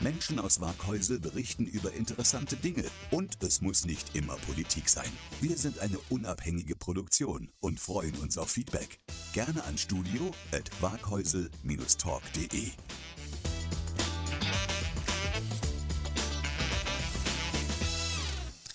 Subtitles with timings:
[0.00, 5.10] Menschen aus Waghäusel berichten über interessante Dinge und es muss nicht immer Politik sein.
[5.40, 9.00] Wir sind eine unabhängige Produktion und freuen uns auf Feedback.
[9.32, 12.70] Gerne an studio at waghäusel-talk.de.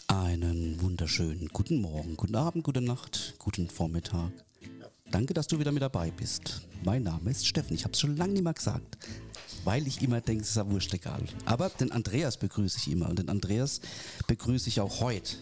[0.08, 4.32] Einen wunderschönen guten Morgen, guten Abend, gute Nacht, guten Vormittag.
[5.12, 6.68] Danke, dass du wieder mit dabei bist.
[6.84, 7.74] Mein Name ist Steffen.
[7.74, 8.98] Ich habe es schon lange nicht mehr gesagt,
[9.64, 11.24] weil ich immer denke, es ist ja wurscht egal.
[11.46, 13.82] Aber den Andreas begrüße ich immer und den Andreas
[14.28, 15.36] begrüße ich auch heute.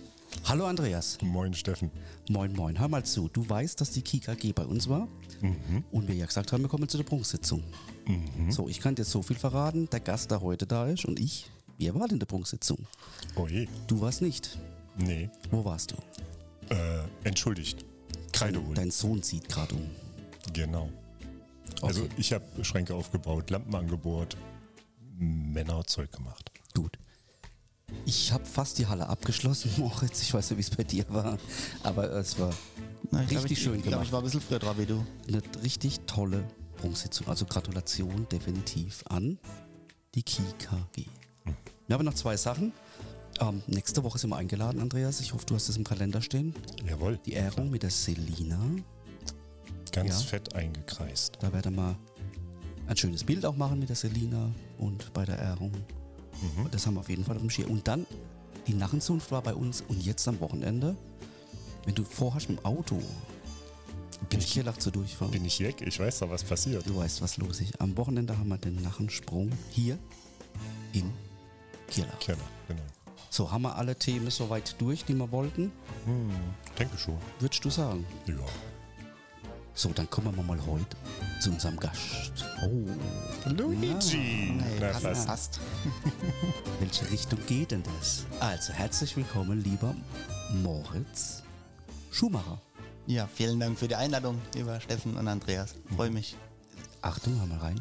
[0.46, 1.18] Hallo Andreas.
[1.22, 1.90] Moin Steffen.
[2.30, 2.78] Moin, moin.
[2.80, 3.30] Hör mal zu.
[3.30, 5.08] Du weißt, dass die KKG bei uns war
[5.92, 7.64] und wir ja gesagt haben, wir kommen zu der Prunksitzung.
[8.50, 9.90] So, ich kann dir so viel verraten.
[9.90, 12.78] Der Gast, der heute da ist und ich, wir waren in der Prunksitzung.
[13.36, 13.68] Oh je.
[13.88, 14.58] Du warst nicht.
[14.98, 15.30] Nee.
[15.52, 15.96] Wo warst du?
[16.74, 17.86] Äh, entschuldigt.
[18.32, 18.76] Kreide holen.
[18.76, 19.90] Dein Sohn zieht gerade um.
[20.54, 20.90] Genau.
[21.82, 22.14] Also Okay.
[22.18, 24.38] ich habe Schränke aufgebaut, Lampen angebohrt,
[25.18, 26.52] Männerzeug gemacht.
[26.76, 26.98] Gut.
[28.06, 30.22] Ich habe fast die Halle abgeschlossen, Moritz.
[30.22, 31.38] Ich weiß nicht, wie es bei dir war,
[31.84, 32.54] aber es war
[33.12, 34.04] Na, ich glaub, richtig ich, schön Ich gemacht.
[34.06, 35.06] ich war ein bisschen früher dran wie du.
[35.28, 36.44] Eine richtig tolle
[36.78, 37.28] Prunksitzung.
[37.28, 39.40] Also Gratulation definitiv an
[40.16, 41.06] die KKG.
[41.88, 42.74] Wir haben noch zwei Sachen.
[43.40, 45.22] Ähm, nächste Woche sind wir eingeladen, Andreas.
[45.22, 46.54] Ich hoffe, du hast es im Kalender stehen.
[46.86, 47.18] Jawohl.
[47.26, 48.60] Die Ehrung mit der Selina.
[50.04, 50.28] Ganz Ja.
[50.30, 51.38] fett eingekreist.
[51.40, 51.96] Da werden wir
[52.88, 55.72] ein schönes Bild auch machen mit der Selina und bei der Ehrung.
[56.64, 57.72] Und Das haben wir auf jeden Fall auf dem Schirm.
[57.72, 58.06] Und dann,
[58.68, 60.96] die Narrenzunft war bei uns und jetzt am Wochenende,
[61.86, 63.02] wenn du vorhast mit dem Auto,
[64.30, 65.32] bin ich Kirlach zu durchfahren.
[65.32, 65.82] Bin ich weg?
[65.82, 66.86] Ich weiß da, was passiert.
[66.88, 67.80] Du weißt, was los ist.
[67.82, 69.98] Am Wochenende haben wir den Narrensprung hier
[70.94, 71.12] in
[71.90, 72.20] Kirlach.
[72.20, 72.38] Keller,
[72.68, 72.82] genau.
[73.30, 75.72] So, haben wir alle Themen soweit durch, die wir wollten?
[76.06, 76.30] Hm,
[76.80, 77.18] denke schon.
[77.40, 78.06] Würdest du sagen?
[78.28, 78.36] Ja.
[79.78, 80.98] So, dann kommen wir mal heute
[81.40, 82.44] zu unserem Gast.
[82.64, 82.88] Oh,
[83.48, 84.18] Luigi!
[84.58, 85.28] Nee, Na, passt, fast.
[85.28, 85.60] passt.
[86.80, 88.26] welche Richtung geht denn das?
[88.40, 89.96] Also, herzlich willkommen, lieber
[90.64, 91.44] Moritz
[92.12, 92.60] Schumacher.
[93.06, 95.76] Ja, vielen Dank für die Einladung, lieber Steffen und Andreas.
[95.96, 96.36] Freue mich.
[97.04, 97.80] Achtung, hör mal rein.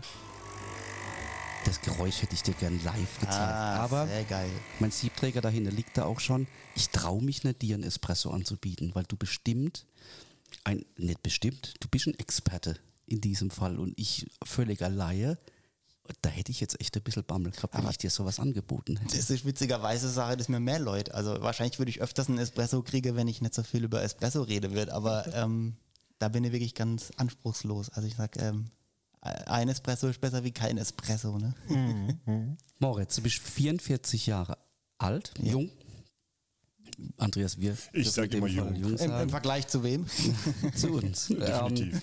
[1.64, 3.38] Das Geräusch hätte ich dir gern live gezeigt.
[3.38, 4.50] Ah, Aber sehr geil.
[4.80, 6.46] mein Siebträger da hinten liegt da auch schon.
[6.74, 9.86] Ich traue mich nicht, dir einen Espresso anzubieten, weil du bestimmt
[10.66, 15.38] ein, nicht bestimmt, du bist ein Experte in diesem Fall und ich völliger Laie.
[16.22, 18.96] Da hätte ich jetzt echt ein bisschen Bammel gehabt, wenn Aber- ich dir sowas angeboten
[18.96, 19.16] hätte.
[19.16, 22.82] Das ist witzigerweise Sache, dass mir mehr Leute, also wahrscheinlich würde ich öfters einen Espresso
[22.82, 25.76] kriege, wenn ich nicht so viel über Espresso rede wird, aber ähm,
[26.18, 27.88] da bin ich wirklich ganz anspruchslos.
[27.90, 28.70] Also ich sag, ähm,
[29.20, 31.54] ein Espresso ist besser wie kein Espresso, ne?
[32.78, 34.58] Moritz, du bist 44 Jahre
[34.98, 35.70] alt, jung.
[37.18, 38.74] Andreas, wir Ich dürfen sag in dem immer jung.
[38.74, 40.06] jung Im, Im Vergleich zu wem?
[40.74, 41.26] zu uns.
[41.28, 41.94] Definitiv.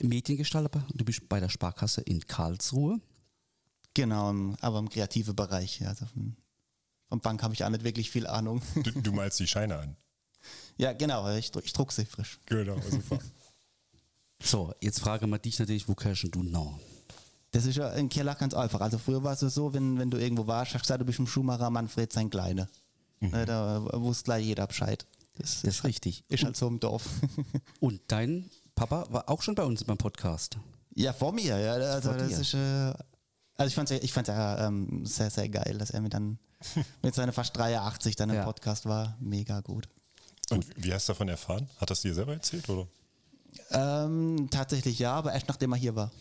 [0.00, 3.00] Ähm, Mediengestalter, du bist bei der Sparkasse in Karlsruhe.
[3.94, 5.80] genau, im- aber im kreativen Bereich.
[5.80, 6.36] Ja, also von,
[7.08, 8.60] von Bank habe ich auch nicht wirklich viel Ahnung.
[8.82, 9.96] Du, du malst die Scheine an.
[10.76, 12.38] ja, genau, ich, ich druck sie frisch.
[12.46, 13.18] Genau, super.
[14.42, 16.78] So, jetzt frage mal dich natürlich, wo kannst du noch?
[17.52, 18.82] Das ist ja in Kirlach ganz einfach.
[18.82, 21.18] Also früher war es so, wenn, wenn du irgendwo warst, hast du gesagt, du bist
[21.18, 22.68] im Schuhmacher Manfred sein Kleine.
[23.20, 25.06] Ne, Da wusste gleich jeder Bescheid.
[25.36, 26.24] Das, Das ist richtig.
[26.28, 27.04] ist halt so im Dorf.
[27.80, 30.58] Und dein Papa war auch schon bei uns beim Podcast.
[30.94, 31.72] ja, vor mir, ja.
[31.74, 32.92] Also Vor das ist äh,
[33.58, 36.38] also ich fand's ja, ich fand's ja ähm, sehr, sehr geil, dass er mir dann
[37.02, 38.44] mit seiner fast 83 dann im Ja.
[38.44, 39.16] Podcast war.
[39.20, 39.88] Mega gut.
[40.50, 41.68] Und wie hast du davon erfahren?
[41.78, 42.86] Hat das dir selber erzählt, oder?
[43.70, 46.12] Ähm, tatsächlich ja, aber erst nachdem er hier war.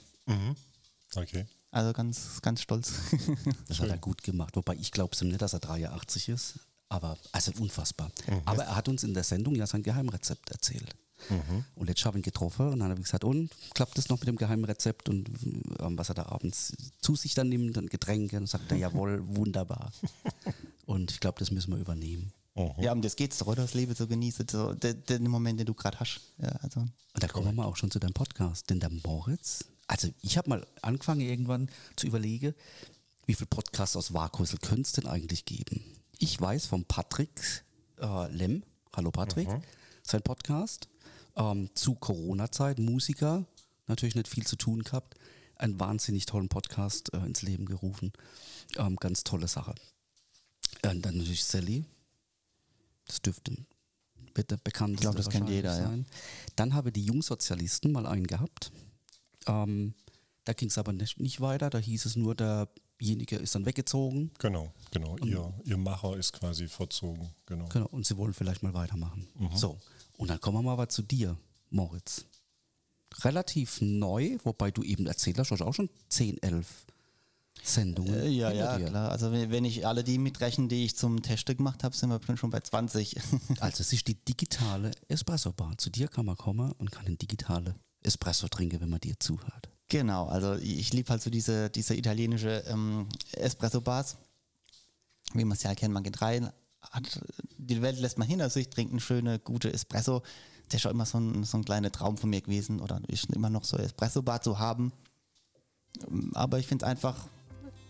[1.16, 1.45] Okay.
[1.72, 2.94] Also ganz, ganz stolz.
[3.67, 4.56] Das hat er gut gemacht.
[4.56, 6.59] Wobei ich glaube nicht, dass er 83 ist.
[6.89, 8.11] Aber, also unfassbar.
[8.45, 10.95] Aber er hat uns in der Sendung ja sein Geheimrezept erzählt.
[11.75, 14.19] Und jetzt habe ich ihn getroffen und dann habe ich gesagt, und klappt es noch
[14.19, 15.29] mit dem Geheimrezept und
[15.79, 19.21] ähm, was er da abends zu sich dann nimmt und Getränke und sagt er, jawohl,
[19.35, 19.91] wunderbar.
[20.85, 22.33] Und ich glaube, das müssen wir übernehmen.
[22.79, 23.63] ja, um das geht's doch, oder?
[23.63, 26.21] Das Leben zu genießen, so, den, den Moment, den du gerade hast.
[26.37, 26.81] Ja, also.
[26.81, 28.69] Und da kommen wir mal auch schon zu deinem Podcast.
[28.69, 32.53] Denn der Moritz, also ich habe mal angefangen irgendwann zu überlegen,
[33.25, 35.81] wie viele Podcasts aus Warkhäusl könnte es denn eigentlich geben?
[36.19, 37.65] Ich weiß vom Patrick
[38.00, 38.63] äh, Lem,
[38.95, 39.50] hallo Patrick,
[40.01, 40.88] sein Podcast
[41.35, 43.45] ähm, zu Corona-Zeit, Musiker,
[43.88, 45.15] natürlich nicht viel zu tun gehabt,
[45.57, 48.13] einen wahnsinnig tollen Podcast äh, ins Leben gerufen.
[48.77, 49.75] Ähm, ganz tolle Sache.
[50.83, 51.85] Ja, und dann natürlich Sally.
[53.07, 53.56] Das dürfte
[54.33, 55.83] bitte bekannt Ich glaub, das kennt jeder, ja.
[55.83, 56.06] sein.
[56.56, 58.71] Dann habe die Jungsozialisten mal einen gehabt.
[59.47, 59.94] Ähm,
[60.45, 61.69] da ging es aber nicht, nicht weiter.
[61.69, 62.35] Da hieß es nur,
[63.00, 64.31] derjenige ist dann weggezogen.
[64.39, 65.18] Genau, genau.
[65.18, 67.30] Ihr, ihr Macher ist quasi verzogen.
[67.45, 67.65] Genau.
[67.69, 69.27] Genau, und sie wollen vielleicht mal weitermachen.
[69.53, 69.77] So,
[70.18, 71.38] und dann kommen wir mal aber zu dir,
[71.69, 72.25] Moritz.
[73.21, 76.86] Relativ neu, wobei du eben erzählt hast, du hast auch schon 10, 11
[77.63, 78.13] Sendungen.
[78.13, 78.88] Äh, ja, ja, dir.
[78.88, 79.12] klar.
[79.12, 82.39] Also wenn, ich alle die mitrechne, die ich zum Teste gemacht habe, sind wir bestimmt
[82.39, 83.15] schon bei 20.
[83.59, 85.77] Also es ist die digitale Espresso-Bar.
[85.77, 89.69] Zu dir kann man kommen und kann einen digitale Espresso trinken, wenn man dir zuhört.
[89.87, 94.17] Genau, also ich liebe halt so diese, diese italienische ähm, Espresso-Bars.
[95.33, 96.49] Wie man es ja kennt, man geht rein,
[96.91, 97.19] hat,
[97.57, 100.23] die Welt lässt man hinter sich, trinkt eine schöne, gute Espresso.
[100.71, 103.31] Der ist schon immer so ein, so ein kleiner Traum von mir gewesen oder ist
[103.31, 104.91] immer noch so Espresso-Bar zu haben.
[106.07, 107.27] Ähm, Aber ich finde es einfach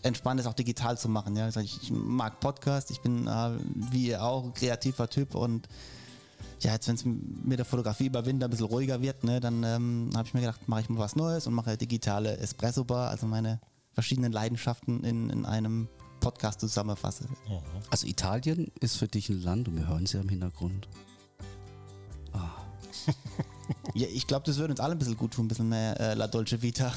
[0.03, 1.35] entspannt, es auch digital zu machen.
[1.35, 1.45] Ja.
[1.45, 5.67] Also ich, mag Podcast, ich bin äh, wie ihr auch kreativer Typ und
[6.65, 9.63] ja, jetzt wenn es mit der Fotografie über Winter ein bisschen ruhiger wird, ne, dann
[9.63, 13.09] ähm, habe ich mir gedacht, mache ich mal was Neues und mache eine digitale Espresso-Bar,
[13.09, 13.59] also meine
[13.93, 15.87] verschiedenen Leidenschaften in, in einem
[16.21, 17.27] Podcast zusammenfasse.
[17.91, 20.87] Also Italien ist für dich ein Land, und wir hören es ja im Hintergrund.
[23.95, 26.13] Ja, ich glaube, das würde uns alle ein bisschen gut tun, ein bisschen mehr äh,
[26.13, 26.93] La Dolce Vita.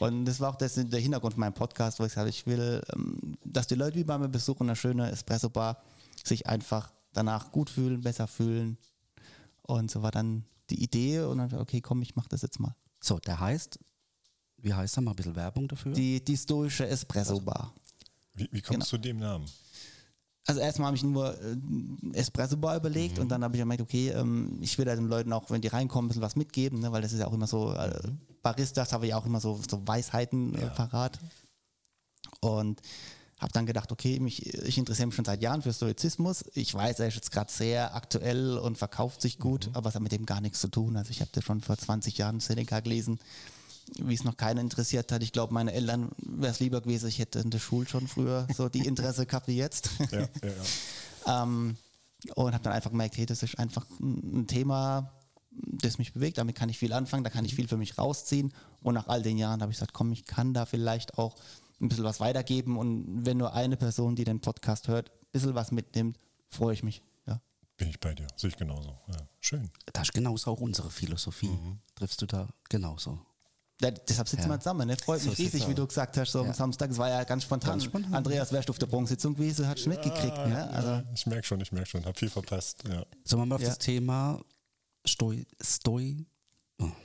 [0.00, 2.82] Und das war auch das, der Hintergrund von meinem Podcast, wo ich sage, ich will,
[2.92, 5.78] ähm, dass die Leute, die bei mir besuchen, eine schöne Espresso-Bar,
[6.24, 8.78] sich einfach danach gut fühlen, besser fühlen.
[9.62, 12.74] Und so war dann die Idee und dann, okay, komm, ich mach das jetzt mal.
[13.00, 13.78] So, der heißt,
[14.58, 15.92] wie heißt er mal ein bisschen Werbung dafür?
[15.92, 17.74] Die, die stoische Espresso-Bar.
[18.34, 19.46] Wie, wie kommst du zu dem Namen?
[20.44, 21.56] Also erstmal habe ich nur äh,
[22.14, 25.50] Espresso-Bar überlegt und dann habe ich gemerkt, okay, ähm, ich will ja den Leuten auch,
[25.50, 27.72] wenn die reinkommen, ein bisschen was mitgeben, ne, weil das ist ja auch immer so,
[27.72, 28.10] äh,
[28.42, 31.20] Baristas habe ich auch immer so, so Weisheiten äh, parat.
[32.40, 32.80] Und
[33.42, 36.44] habe dann gedacht, okay, mich, ich interessiere mich schon seit Jahren für Stoizismus.
[36.54, 40.02] Ich weiß, er ist jetzt gerade sehr aktuell und verkauft sich gut, aber es hat
[40.02, 40.96] mit dem gar nichts zu tun.
[40.96, 43.18] Also ich habe das schon vor 20 Jahren Seneca gelesen,
[43.98, 45.24] wie es noch keiner interessiert hat.
[45.24, 48.46] Ich glaube, meine Eltern wäre es lieber gewesen, ich hätte in der Schule schon früher
[48.54, 49.90] so die Interesse gehabt wie jetzt.
[50.12, 50.28] Ja, ja,
[51.26, 51.42] ja.
[51.42, 51.76] Ähm,
[52.36, 55.10] und habe dann einfach gemerkt, hey, das ist einfach ein ein Thema,
[55.50, 56.38] das mich bewegt.
[56.38, 58.52] Damit kann ich viel anfangen, da kann ich viel für mich rausziehen.
[58.82, 61.34] Und nach all den Jahren habe ich gesagt, komm, ich kann da vielleicht auch
[61.82, 62.76] ein bisschen was weitergeben.
[62.78, 66.18] Und wenn nur eine Person, die den Podcast hört, ein bisschen was mitnimmt,
[66.48, 67.02] freue ich mich.
[67.26, 67.40] Ja.
[67.76, 68.26] Bin ich bei dir.
[68.36, 68.98] Sehe ich genauso.
[69.08, 69.70] Ja, schön.
[69.92, 71.50] Das ist genauso auch unsere Philosophie.
[71.94, 73.18] Triffst du da genauso?
[73.80, 74.50] Ja, deshalb sitzen Ja.
[74.50, 74.86] wir zusammen.
[74.86, 74.96] Ne?
[74.96, 76.52] Freut So mich riesig, wie du gesagt hast, so am.
[76.52, 76.90] Samstag.
[76.92, 77.70] Es war ja ganz spontan.
[77.72, 78.14] Ganz spontan.
[78.14, 80.36] Andreas, wärst du auf der Pronksitzung gewesen, hast du mitgekriegt.
[80.46, 80.70] Ne?
[80.70, 82.04] Also, ja, ich merke schon, ich merke schon.
[82.04, 82.84] Hab viel verpasst.
[82.86, 83.68] Ja, Sollen wir mal auf Ja.
[83.70, 84.40] das Thema
[85.04, 86.24] Stoi, Stoi,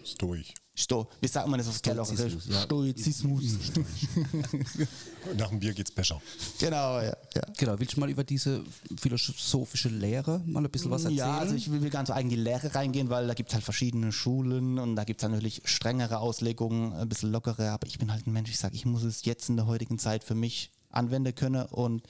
[0.03, 0.53] ist durch.
[0.79, 2.43] Sto, wie sagt man das auf Stoizismus?
[2.43, 3.59] Stoizismus, ja.
[3.63, 4.87] Stoizismus.
[5.35, 6.21] Nach dem Bier geht's besser.
[6.59, 7.17] genau, ja.
[7.35, 7.41] ja.
[7.57, 8.63] genau, willst du mal über diese
[8.99, 11.17] philosophische Lehre mal ein bisschen was erzählen?
[11.17, 13.49] Ja, also ich will gar nicht so eigentlich in die Lehre reingehen, weil da gibt
[13.49, 17.87] es halt verschiedene Schulen und da gibt es natürlich strengere Auslegungen, ein bisschen lockere, aber
[17.87, 20.23] ich bin halt ein Mensch, ich sage, ich muss es jetzt in der heutigen Zeit
[20.23, 22.03] für mich anwenden können und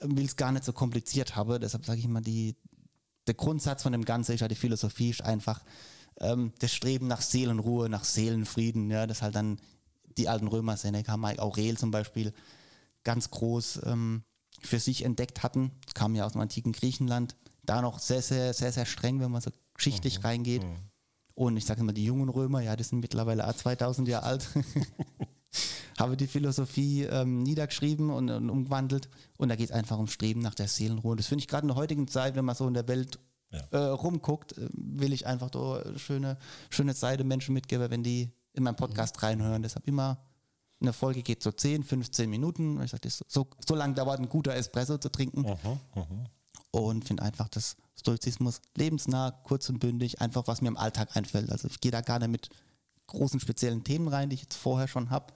[0.00, 1.60] will es gar nicht so kompliziert haben.
[1.60, 2.56] Deshalb sage ich immer, die,
[3.26, 5.60] der Grundsatz von dem Ganzen ist ja die Philosophie, ist einfach
[6.20, 9.58] ähm, das Streben nach Seelenruhe, nach Seelenfrieden, ja, das halt dann
[10.16, 12.32] die alten Römer, Seneca, Mike Aurel zum Beispiel,
[13.02, 14.22] ganz groß ähm,
[14.60, 18.72] für sich entdeckt hatten, kam ja aus dem antiken Griechenland, da noch sehr, sehr, sehr,
[18.72, 20.62] sehr streng, wenn man so geschichtlich reingeht.
[21.34, 24.48] Und ich sage immer, die jungen Römer, ja, die sind mittlerweile auch 2000 Jahre alt,
[25.98, 29.08] habe die Philosophie ähm, niedergeschrieben und, und umgewandelt.
[29.36, 31.16] Und da geht es einfach um Streben nach der Seelenruhe.
[31.16, 33.18] Das finde ich gerade in der heutigen Zeit, wenn man so in der Welt
[33.50, 33.60] Ja.
[33.70, 36.36] äh, rumguckt, äh, will ich einfach da schöne,
[36.70, 39.62] schöne Zeit den Menschen mitgeben, wenn die in meinen Podcast reinhören.
[39.62, 40.18] Deshalb immer
[40.80, 42.80] eine Folge geht so 10, 15 Minuten.
[42.82, 45.46] Ich sage, so, so lange dauert ein guter Espresso zu trinken.
[45.46, 46.24] Aha, aha.
[46.70, 51.50] Und finde einfach das Stoizismus lebensnah, kurz und bündig, einfach was mir im Alltag einfällt.
[51.50, 52.48] Also ich gehe da gar nicht mit
[53.06, 55.32] großen speziellen Themen rein, die ich jetzt vorher schon habe,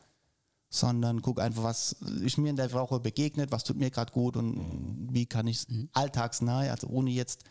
[0.70, 4.36] sondern gucke einfach, was ist mir in der Woche begegnet, was tut mir gerade gut
[4.36, 7.44] und wie kann ich es alltagsnah, also ohne jetzt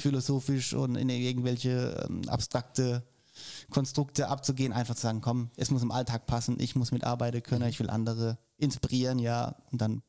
[0.00, 3.02] philosophisch und in irgendwelche ähm, abstrakte
[3.70, 7.68] Konstrukte abzugehen, einfach zu sagen, komm, es muss im Alltag passen, ich muss mitarbeiten können,
[7.68, 10.02] ich will andere inspirieren, ja, und dann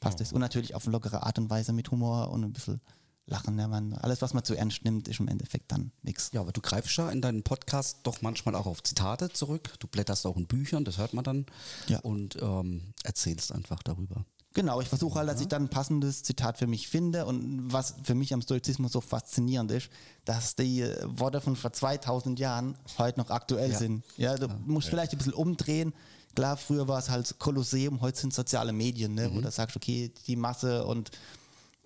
[0.00, 0.32] passt es.
[0.32, 2.80] Und natürlich auf eine lockere Art und Weise mit Humor und ein bisschen
[3.26, 3.58] Lachen.
[3.58, 6.30] Ja, man, alles, was man zu ernst nimmt, ist im Endeffekt dann nichts.
[6.32, 9.74] Ja, aber du greifst ja in deinem Podcast doch manchmal auch auf Zitate zurück.
[9.80, 11.46] Du blätterst auch in Büchern, das hört man dann.
[11.88, 11.98] Ja.
[12.00, 14.24] Und ähm, erzählst einfach darüber.
[14.58, 17.94] Genau, ich versuche halt, dass ich dann ein passendes Zitat für mich finde und was
[18.02, 19.88] für mich am Stoizismus so faszinierend ist,
[20.24, 23.78] dass die äh, Worte von vor 2000 Jahren heute noch aktuell Ja.
[23.78, 24.02] sind.
[24.16, 25.94] Ja, du musst vielleicht ein bisschen umdrehen.
[26.34, 29.36] Klar, früher war es halt Kolosseum, heute sind soziale Medien, ne, Mhm.
[29.36, 31.12] wo du sagst, okay, die Masse und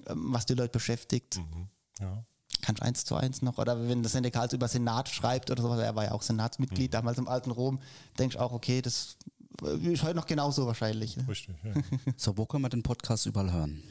[0.07, 1.69] ähm, was die Leute beschäftigt, Mhm.
[2.01, 2.25] Ja.
[2.63, 3.59] kannst du eins zu eins noch.
[3.59, 6.93] Oder wenn das Sendekarls über Senat schreibt oder sowas, er war ja auch Senatsmitglied Mhm.
[6.93, 7.81] damals im alten Rom,
[8.19, 9.17] denkst auch, okay, das
[9.63, 11.17] ist heute noch genauso wahrscheinlich.
[11.17, 11.27] Ne?
[11.29, 11.73] Richtig, ja.
[12.17, 13.83] So, wo können wir den Podcast überall hören?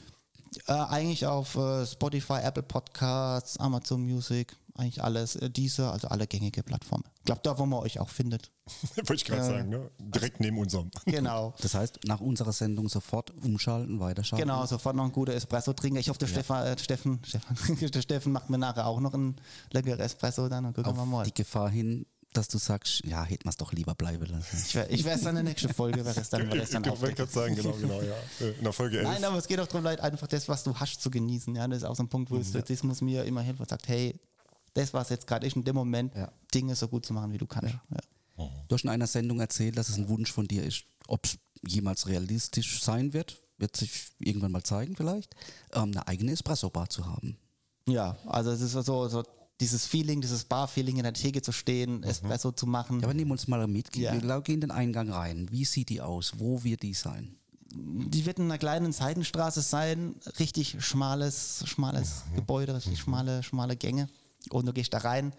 [0.67, 6.27] Äh, eigentlich auf äh, Spotify, Apple Podcasts, Amazon Music, eigentlich alles, äh, diese, also alle
[6.27, 7.05] gängige Plattformen.
[7.19, 8.51] Ich glaube, da, wo man euch auch findet.
[8.95, 9.89] Wollte ich gerade sagen, ne?
[9.99, 10.91] Direkt neben unserem.
[11.05, 11.53] Genau.
[11.61, 14.45] Das heißt, nach unserer Sendung sofort umschalten, weiterschalten.
[14.45, 15.99] Genau, sofort noch ein guter Espresso trinken.
[15.99, 17.55] Ich hoffe, der Stefan, äh, Steffen, Stefan,
[17.91, 19.35] der Steffen macht mir nachher auch noch ein
[19.71, 21.23] leckeres Espresso dann und gucken wir Auf mal.
[21.23, 24.57] die Gefahr hin, dass du sagst, ja, hätten wir es doch lieber bleiben lassen.
[24.65, 26.69] Ich, wär- ich werde es dann in der nächsten Folge, werde es dann, werde es
[26.71, 28.13] dann Ich wollte gerade sagen, genau, genau, ja.
[28.39, 29.07] Äh, In der Folge 11.
[29.09, 31.55] Nein, aber es geht auch darum, Leute, einfach das, was du hast, zu genießen.
[31.55, 32.39] Ja, das ist auch so ein Punkt, wo Mhm.
[32.41, 34.19] der Stoizismus mir immer hilft und sagt, hey,
[34.73, 36.31] das, was jetzt gerade ist, in dem Moment, Ja.
[36.53, 37.73] Dinge so gut zu machen, wie du kannst.
[37.73, 38.47] Ja.
[38.67, 40.83] Du hast in einer Sendung erzählt, dass es ein Wunsch von dir ist.
[41.07, 45.35] Ob es jemals realistisch sein wird, wird sich irgendwann mal zeigen vielleicht,
[45.73, 47.37] ähm, eine eigene Espresso-Bar zu haben.
[47.87, 49.23] Ja, also es ist so, so
[49.61, 52.99] dieses Feeling, dieses Bar-Feeling in der Theke zu stehen, Espresso zu machen.
[52.99, 54.11] Ja, aber nehmen uns mal mit, Ja.
[54.13, 55.47] wir gehen in den Eingang rein.
[55.51, 56.33] Wie sieht die aus?
[56.37, 57.35] Wo wird die sein?
[57.73, 64.09] Die wird in einer kleinen Seitenstraße sein, richtig schmales, schmales Gebäude, richtig schmale, schmale Gänge.
[64.49, 65.31] Und du gehst da rein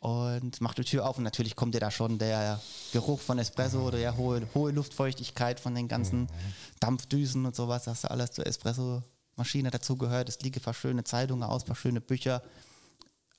[0.00, 2.60] und machst die Tür auf und natürlich kommt dir da schon der
[2.92, 6.28] Geruch von Espresso oder ja hohe, hohe Luftfeuchtigkeit von den ganzen
[6.80, 10.28] Dampfdüsen und sowas, dass da alles zur Espresso-Maschine dazugehört.
[10.28, 12.42] Es liegen ein paar schöne Zeitungen aus, ein paar schöne Bücher.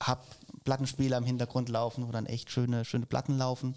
[0.02, 0.24] Hab
[0.64, 3.74] Plattenspieler im Hintergrund laufen, wo dann echt schöne, schöne Platten laufen.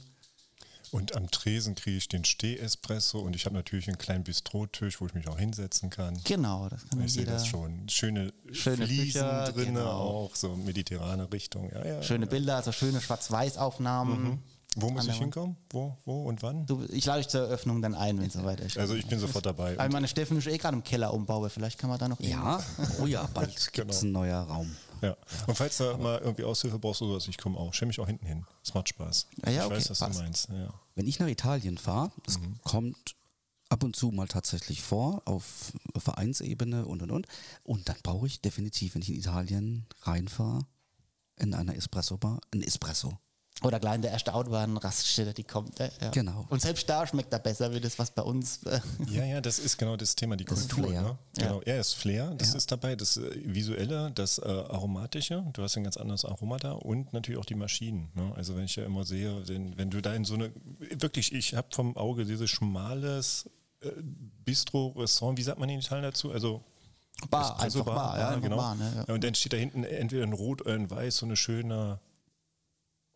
[0.91, 5.07] Und am Tresen kriege ich den Steh-Espresso und ich habe natürlich einen kleinen Bistrotisch, wo
[5.07, 6.19] ich mich auch hinsetzen kann.
[6.23, 7.89] Genau, das kann Ich sehe das schon.
[7.89, 9.89] Schöne, Schöne Fliesen Bücher, drin genau.
[9.89, 11.71] auch, so mediterrane Richtung.
[11.73, 12.03] Ja, ja.
[12.03, 14.43] Schöne Bilder, also schöne Schwarz-Weiß-Aufnahmen.
[14.75, 15.55] Wo muss ich hinkommen?
[15.71, 16.65] Wo, wo und wann?
[16.67, 18.77] Du, ich lade dich zur Eröffnung dann ein, wenn es soweit ist.
[18.77, 19.77] Also ich bin sofort dabei.
[19.77, 21.49] Weil meine Steffen ist eh gerade im Keller umbaue.
[21.49, 22.63] Vielleicht kann man da noch Ja,
[23.01, 24.01] oh ja, bald gibt es Genau.
[24.01, 24.75] ein neuer Raum.
[25.01, 25.17] Ja.
[25.47, 27.73] Und falls du mal irgendwie Aushilfe brauchst oder sowas, ich komme auch.
[27.73, 28.45] Stell mich auch hinten hin.
[28.63, 29.27] Es macht Spaß.
[29.45, 30.19] Ja, ja, ich okay, weiß, was passt.
[30.19, 30.50] du meinst.
[30.50, 30.73] Ja.
[30.95, 33.15] Wenn ich nach Italien fahre, das kommt
[33.69, 37.27] ab und zu mal tatsächlich vor, auf Vereinsebene und und und.
[37.63, 40.65] Und dann brauche ich definitiv, wenn ich in Italien reinfahre,
[41.38, 43.17] in einer Espresso-Bar, ein Espresso.
[43.62, 45.79] Oder gleich in der erste Autobahnraststätte, die kommt.
[45.79, 46.10] äh, Ja.
[46.10, 46.45] Genau.
[46.50, 48.63] Und selbst da schmeckt er besser, wie das, was bei uns.
[48.63, 48.79] Äh,
[49.10, 50.89] ja, ja, das ist genau das Thema, die Das ist Kultur.
[50.89, 51.01] Flair.
[51.03, 51.17] Ne?
[51.38, 51.43] Ja.
[51.48, 51.62] Genau.
[51.65, 52.57] Ja, das Flair, das Ja.
[52.57, 56.72] ist dabei, das äh, Visuelle, das äh, Aromatische, du hast ein ganz anderes Aroma da
[56.74, 58.10] und natürlich auch die Maschinen.
[58.15, 58.33] Ne?
[58.36, 61.53] Also wenn ich ja immer sehe, wenn, wenn du da in so eine, wirklich, ich
[61.55, 63.50] habe vom Auge dieses schmales
[63.81, 63.91] äh,
[64.45, 66.31] Bistro-Restaurant, wie sagt man in Italien dazu?
[66.31, 66.63] Also
[67.29, 68.57] Bar, Espresso einfach Bar, ja, einfach genau.
[68.57, 69.13] Bar, ne, ja.
[69.13, 72.00] Und dann steht da hinten entweder in Rot oder in Weiß so eine schöne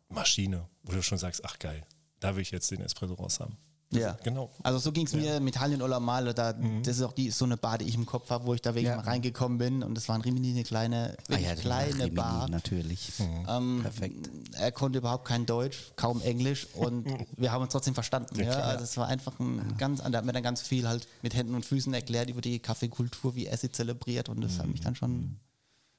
[0.10, 1.84] Maschine, wo du schon sagst, ach geil,
[2.20, 3.58] da will ich jetzt den Espresso raus haben.
[3.92, 4.18] ja.
[4.24, 4.52] Genau.
[4.64, 6.34] Also so ging es mir mit Italien oder Male.
[6.34, 8.62] Da, Das ist auch die, so eine Bar, die ich im Kopf habe, wo ich
[8.62, 9.00] da wirklich Ja.
[9.00, 9.82] reingekommen bin.
[9.84, 12.50] Und das war in Rimini eine kleine, Ah das kleine Rimini Bar.
[12.50, 13.14] natürlich.
[13.48, 14.30] Ähm, Perfekt.
[14.58, 17.06] Er konnte überhaupt kein Deutsch, kaum Englisch und
[17.38, 18.38] wir haben uns trotzdem verstanden.
[18.44, 21.34] Ja, also es war einfach ein ganz, er hat mir dann ganz viel halt mit
[21.34, 24.82] Händen und Füßen erklärt über die Kaffeekultur, wie er sie zelebriert und das hat mich
[24.82, 25.38] dann schon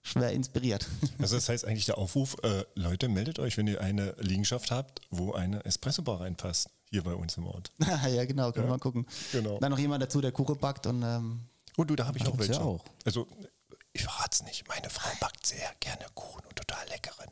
[0.09, 0.87] schwer inspiriert.
[1.19, 5.01] Also das heißt eigentlich der Aufruf, äh, Leute, meldet euch, wenn ihr eine Liegenschaft habt,
[5.11, 7.71] wo eine Espresso-Bar reinpasst, hier bei uns im Ort.
[8.09, 9.07] ja, genau, können wir mal gucken.
[9.33, 9.59] genau.
[9.59, 11.41] Dann noch jemand dazu, der Kuchen backt und ähm,
[11.77, 12.61] Und du, da habe ich auch ja welche.
[12.61, 12.85] auch.
[13.05, 13.27] Also
[13.93, 17.31] ich verrat's nicht, meine Frau backt sehr gerne Kuchen und total leckeren.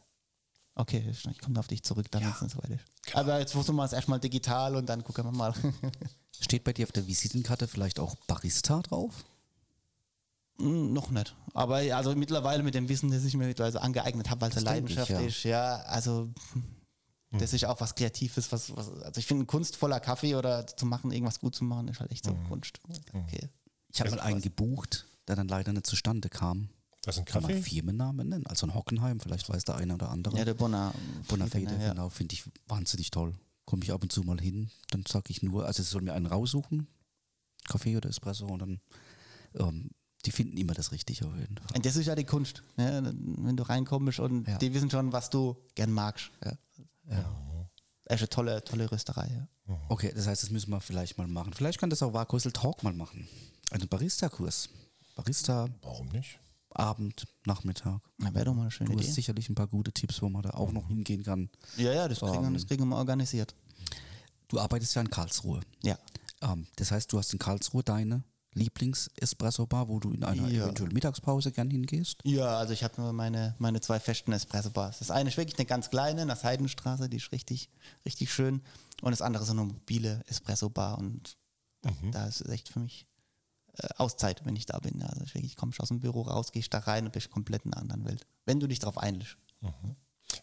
[0.74, 2.84] okay, ich komme auf dich zurück, dann wenn es soweit ist.
[3.06, 3.18] Genau.
[3.18, 5.54] Aber jetzt versuchen wir es erstmal digital und dann gucken wir mal.
[6.40, 9.24] Steht bei dir auf der Visitenkarte vielleicht auch Barista drauf?
[10.58, 11.34] Hm, noch nicht.
[11.54, 14.64] Aber also mittlerweile mit dem Wissen, das ich mir mittlerweile angeeignet habe, weil es eine
[14.64, 15.20] ich, Leidenschaft ja.
[15.20, 16.30] ist, ja, also
[17.38, 20.86] das ist auch was Kreatives, was, was also ich finde, ein kunstvoller Kaffee oder zu
[20.86, 22.80] machen, irgendwas gut zu machen, ist halt echt so Kunst.
[23.12, 23.48] Okay.
[23.92, 26.68] Ich habe mal einen gebucht, der dann leider nicht zustande kam.
[27.02, 27.62] Das ist ein Kann man Kaffee?
[27.62, 28.46] Firmennamen nennen?
[28.46, 30.36] Also ein Hockenheim, vielleicht weiß der eine oder andere.
[30.36, 30.92] Ja, der Bonner.
[31.28, 31.90] Bonafide, ja.
[31.90, 33.34] genau, finde ich wahnsinnig toll.
[33.64, 36.14] Komme ich ab und zu mal hin, dann sage ich nur, also sie soll mir
[36.14, 36.86] einen raussuchen,
[37.68, 38.80] Kaffee oder Espresso und dann,
[39.54, 39.90] ähm,
[40.26, 41.76] die finden immer das Richtige auf jeden Fall.
[41.76, 43.14] Und das ist ja die Kunst, ne?
[43.38, 44.58] wenn du reinkommst und Ja.
[44.58, 46.30] die wissen schon, was du gern magst.
[46.44, 46.52] Ja.
[48.04, 49.48] Das ist eine tolle, tolle Rösterei.
[49.68, 49.78] Ja.
[49.88, 51.52] Okay, das heißt, das müssen wir vielleicht mal machen.
[51.52, 53.26] Vielleicht kann das auch Warkhäusl Talk mal machen.
[53.70, 54.68] Einen Barista-Kurs.
[55.16, 56.38] Barista, Warum nicht?
[56.70, 58.00] Abend, Nachmittag.
[58.18, 59.06] Na, wäre doch mal eine schöne Du Idee.
[59.08, 61.48] hast sicherlich ein paar gute Tipps, wo man da auch noch hingehen kann.
[61.78, 63.54] Ja, ja, das kriegen, wir- Ähm, das kriegen wir organisiert.
[64.48, 65.60] Du arbeitest ja in Karlsruhe.
[65.82, 65.98] Ja.
[66.42, 68.22] Ähm, das heißt, du hast in Karlsruhe deine
[68.56, 70.64] Lieblings-Espresso-Bar, wo du in einer Ja.
[70.64, 72.18] eventuell Mittagspause gern hingehst?
[72.24, 74.98] Ja, also ich habe nur meine, meine zwei festen Espresso-Bars.
[74.98, 77.70] Das eine ist wirklich eine ganz kleine in der Seidenstraße, die ist richtig,
[78.04, 78.62] richtig schön.
[79.02, 81.36] Und das andere ist so eine mobile Espresso-Bar und
[82.10, 83.06] da ist es echt für mich
[83.74, 85.02] äh, Auszeit, wenn ich da bin.
[85.02, 87.72] Also ich wirklich komme aus dem Büro raus, gehst da rein und bist komplett in
[87.74, 88.26] einer anderen Welt.
[88.44, 89.36] Wenn du dich darauf einlässt.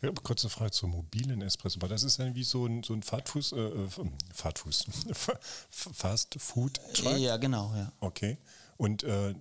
[0.03, 1.87] Ja, aber kurze Frage zur mobilen Espresso Bar.
[1.87, 3.87] Das ist ja wie so ein, so ein Fahrtfuß, äh, äh,
[4.33, 4.85] Fahrtfuß,
[5.69, 7.17] Fast Food Truck.
[7.17, 7.91] Ja, genau, ja.
[8.01, 8.37] Okay.
[8.75, 9.33] Und äh,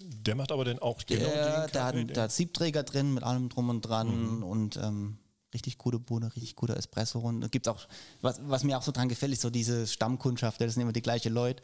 [0.00, 3.24] der macht aber dann auch genau Der, den der, hat, der hat Siebträger drin mit
[3.24, 5.18] allem drum und dran und ähm,
[5.52, 7.18] richtig gute Bohne, richtig guter Espresso.
[7.18, 7.86] Und es gibt auch,
[8.22, 11.02] was, was mir auch so dran gefällt, ist so diese Stammkundschaft, das sind immer die
[11.02, 11.62] gleichen Leute.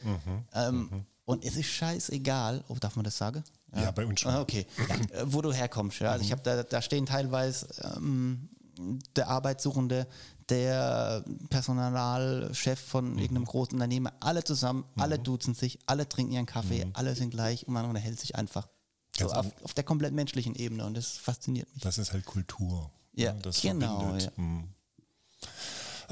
[0.53, 3.45] Ähm, Und es ist scheißegal, oh, darf man das sagen?
[3.75, 4.33] Ja, bei uns schon.
[4.33, 4.67] Ah, okay.
[4.89, 6.01] Ja, äh, wo du herkommst.
[6.01, 6.13] Ja.
[6.13, 8.49] Also ich habe da, da stehen teilweise ähm,
[9.17, 10.07] der Arbeitssuchende,
[10.49, 16.87] der Personalchef von irgendeinem großen Unternehmen, alle zusammen, alle duzen sich, alle trinken ihren Kaffee,
[16.93, 18.69] alle sind gleich und man unterhält sich einfach.
[19.17, 21.83] So auf, auf der komplett menschlichen Ebene und das fasziniert mich.
[21.83, 22.91] Das ist halt Kultur.
[23.15, 24.33] Ja, ne, das genau, verbindet.
[24.37, 24.45] ja.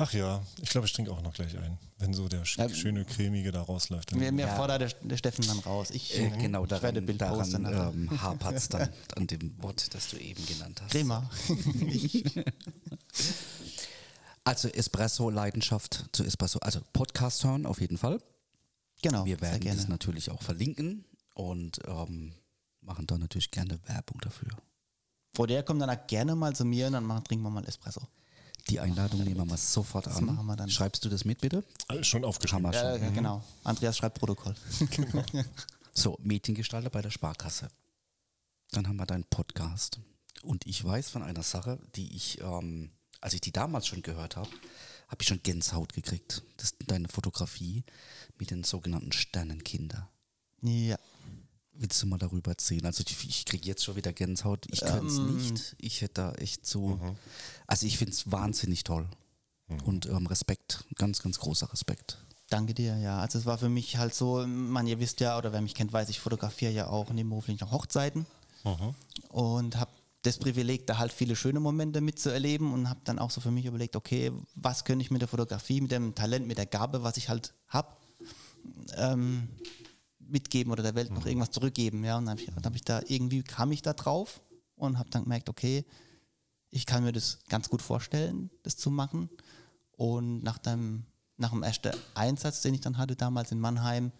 [0.02, 3.04] Ach ja, ich glaube, ich trinke auch noch gleich ein, wenn so der Ja, schöne
[3.04, 4.14] cremige da rausläuft.
[4.16, 4.56] Mir, mir Ja.
[4.56, 5.90] fordert der, der Steffen dann raus.
[5.90, 7.64] Ich, Äh, genau, ich werde daran, Bild posten.
[7.64, 8.12] daran nachher.
[8.14, 10.90] ähm, hapert es dann an dem Wort, das du eben genannt hast.
[10.92, 11.28] Crema.
[14.44, 18.20] Also Espresso-Leidenschaft zu Espresso, also Podcast hören auf jeden Fall.
[19.02, 19.76] genau, Wir sehr werden gerne.
[19.78, 21.04] das natürlich auch verlinken
[21.34, 22.32] und ähm,
[22.80, 24.48] machen da natürlich gerne Werbung dafür.
[25.34, 27.64] Vor der kommt dann auch gerne mal zu mir und dann machen, trinken wir mal
[27.68, 28.00] Espresso.
[28.70, 30.24] Die Einladung nehmen wir mal sofort an.
[30.24, 30.70] machen wir dann.
[30.70, 31.64] Schreibst du das mit, bitte?
[31.88, 32.66] Alles schon aufgeschrieben.
[32.66, 33.02] Hammer Ja, schon.
[33.02, 33.42] ja, genau.
[33.64, 34.54] Andreas schreibt Protokoll.
[35.92, 37.68] So, Mediengestalter bei der Sparkasse.
[38.70, 39.98] Dann haben wir deinen Podcast.
[40.44, 44.36] Und ich weiß von einer Sache, die ich, ähm, als ich die damals schon gehört
[44.36, 44.48] habe,
[45.08, 46.42] habe ich schon Gänsehaut gekriegt.
[46.56, 47.82] Das ist deine Fotografie
[48.38, 50.08] mit den sogenannten Sternenkinder.
[50.62, 50.96] Ja.
[51.80, 52.84] Willst du mal darüber erzählen?
[52.84, 54.66] Also ich, ich kriege jetzt schon wieder Gänsehaut.
[54.70, 55.34] Ich könnte es Ähm.
[55.34, 55.76] nicht.
[55.78, 57.00] Ich hätte da echt so.
[57.66, 59.08] Also ich finde es wahnsinnig toll.
[59.86, 62.18] Und ähm, Respekt, ganz, ganz großer Respekt.
[62.50, 63.20] Danke dir, ja.
[63.20, 65.90] Also es war für mich halt so, man, ihr wisst ja, oder wer mich kennt,
[65.92, 68.26] weiß, ich fotografiere ja auch nebenberuflich noch Hochzeiten
[69.30, 69.90] und habe
[70.22, 73.64] das Privileg, da halt viele schöne Momente mitzuerleben und habe dann auch so für mich
[73.64, 77.16] überlegt, okay, was könnte ich mit der Fotografie, mit dem Talent, mit der Gabe, was
[77.16, 77.88] ich halt habe,
[78.96, 79.48] ähm,
[80.30, 82.18] mitgeben oder der Welt noch irgendwas zurückgeben, ja.
[82.18, 84.42] Und dann habe ich, dann hab ich da irgendwie kam ich da drauf
[84.76, 85.84] und habe dann gemerkt, okay,
[86.70, 89.28] ich kann mir das ganz gut vorstellen, das zu machen.
[89.92, 91.04] Und nach dem,
[91.36, 94.12] nach dem ersten Einsatz, den ich dann hatte damals in Mannheim,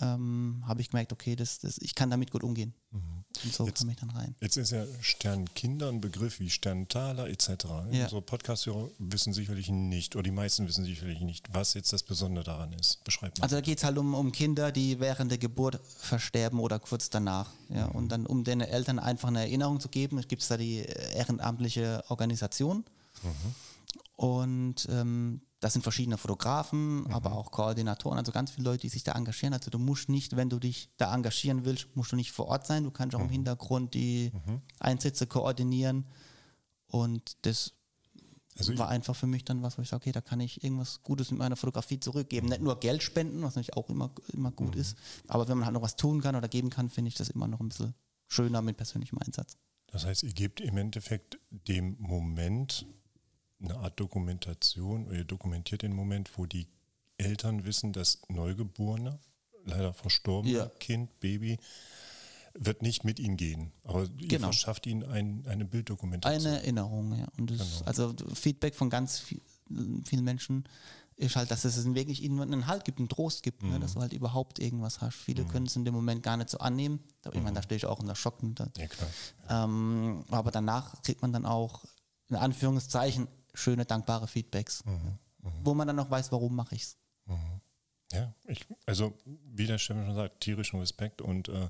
[0.00, 2.74] ähm, habe ich gemerkt, okay, das, das, ich kann damit gut umgehen.
[2.92, 4.36] Und so Jetzt- kam ich dann rein.
[4.40, 7.48] Jetzt ist ja Sternkinder ein Begriff wie Sterntaler etc.
[7.90, 8.04] Ja.
[8.04, 12.44] Unsere Podcast-Hörer wissen sicherlich nicht, oder die meisten wissen sicherlich nicht, was jetzt das Besondere
[12.44, 13.02] daran ist.
[13.02, 13.42] Beschreib mal.
[13.42, 17.10] Also da geht es halt um, um Kinder, die während der Geburt versterben oder kurz
[17.10, 17.50] danach.
[17.70, 20.78] Ja, und dann, um den Eltern einfach eine Erinnerung zu geben, gibt es da die
[21.14, 22.84] ehrenamtliche Organisation.
[24.16, 29.02] Und ähm, das sind verschiedene Fotografen, aber auch Koordinatoren, also ganz viele Leute, die sich
[29.02, 29.54] da engagieren.
[29.54, 32.66] Also du musst nicht, wenn du dich da engagieren willst, musst du nicht vor Ort
[32.66, 32.84] sein.
[32.84, 34.30] Du kannst auch im Hintergrund die
[34.78, 36.04] Einsätze koordinieren.
[36.86, 37.72] Und das
[38.56, 41.02] Also war einfach für mich dann was, wo ich sage, okay, da kann ich irgendwas
[41.02, 42.48] Gutes mit meiner Fotografie zurückgeben.
[42.48, 44.98] Nicht nur Geld spenden, was natürlich auch immer, immer gut ist,
[45.28, 47.48] aber wenn man halt noch was tun kann oder geben kann, finde ich das immer
[47.48, 47.94] noch ein bisschen
[48.28, 49.56] schöner mit persönlichem Einsatz.
[49.86, 52.86] Das heißt, ihr gebt im Endeffekt dem Moment
[53.64, 56.66] eine Art Dokumentation, ihr dokumentiert den Moment, wo die
[57.18, 59.18] Eltern wissen, das Neugeborene,
[59.64, 60.66] leider verstorbene Ja.
[60.80, 61.58] Kind, Baby,
[62.54, 63.72] wird nicht mit ihnen gehen.
[63.82, 64.48] Aber ihr Genau.
[64.48, 66.46] verschafft ihnen ein, eine Bilddokumentation.
[66.46, 67.26] Eine Erinnerung, ja.
[67.38, 67.86] Und das, Genau.
[67.86, 69.40] also Feedback von ganz viel,
[70.04, 70.64] vielen Menschen
[71.16, 73.80] ist halt, dass es wirklich ihnen einen Halt gibt, einen Trost gibt, ne, Mhm.
[73.80, 75.14] dass du halt überhaupt irgendwas hast.
[75.16, 77.00] Viele können es in dem Moment gar nicht so annehmen.
[77.22, 77.44] Da- Ich Mhm.
[77.44, 78.38] meine, da stehe ich auch unter Schock.
[78.42, 79.64] Da, ja.
[79.64, 81.84] Ähm, aber danach kriegt man dann auch,
[82.28, 84.82] in Anführungszeichen, schöne, dankbare Feedbacks,
[85.62, 86.98] wo man dann noch weiß, warum mache ich es.
[88.12, 91.68] Ja, ich, also wie der Steffen schon sagt, tierischen Respekt und äh,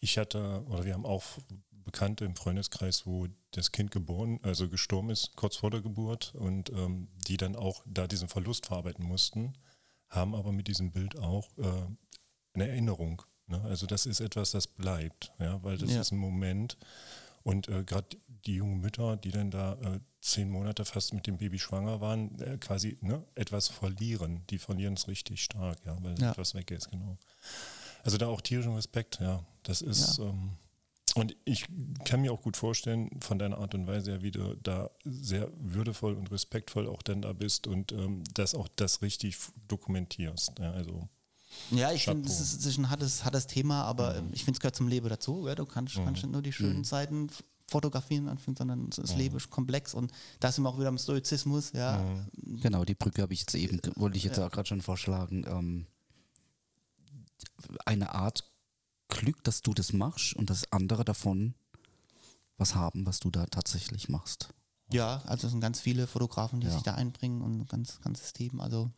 [0.00, 1.22] ich hatte, oder wir haben auch
[1.70, 6.70] Bekannte im Freundeskreis, wo das Kind geboren, also gestorben ist, kurz vor der Geburt und
[6.70, 9.54] ähm, die dann auch da diesen Verlust verarbeiten mussten,
[10.08, 11.64] haben aber mit diesem Bild auch äh,
[12.54, 13.22] eine Erinnerung.
[13.46, 13.60] Ne?
[13.62, 16.00] Also das ist etwas, das bleibt, ja, weil das Ja.
[16.00, 16.76] ist ein Moment
[17.42, 21.38] und äh, gerade die jungen Mütter, die dann da äh, zehn Monate fast mit dem
[21.38, 24.42] Baby schwanger waren, äh, quasi ne, etwas verlieren.
[24.50, 26.30] Die verlieren es richtig stark, ja, weil Ja.
[26.32, 27.16] etwas weg ist, genau.
[28.02, 29.44] Also da auch tierischen Respekt, ja.
[29.62, 30.52] Das ist, ähm,
[31.16, 31.66] und ich
[32.04, 35.50] kann mir auch gut vorstellen, von deiner Art und Weise her, wie du da sehr
[35.58, 39.36] würdevoll und respektvoll auch dann da bist und ähm, das auch das richtig
[39.68, 40.58] dokumentierst.
[40.58, 41.08] Ja, also
[41.70, 44.56] Ja, ich finde, das ist, das ist ein hartes, hartes Thema, aber ähm, ich finde,
[44.56, 45.46] es gehört zum Leben dazu.
[45.46, 45.54] Ja?
[45.54, 49.48] Du kannst, kannst nicht nur die schönen Seiten f- fotografieren, anfangen, sondern das Leben ist
[49.50, 51.70] komplex und da sind wir auch wieder am Stoizismus.
[51.72, 55.44] Ja, Genau, die Brücke habe ich jetzt eben, wollte ich jetzt auch gerade schon vorschlagen.
[55.46, 55.86] Ähm,
[57.84, 58.44] eine Art
[59.08, 61.54] Glück, dass du das machst und dass andere davon
[62.58, 64.48] was haben, was du da tatsächlich machst.
[64.92, 66.72] ja also es sind ganz viele Fotografen, die Ja.
[66.74, 68.60] sich da einbringen und ein ganz, ganzes Team.
[68.60, 68.90] Also Ja,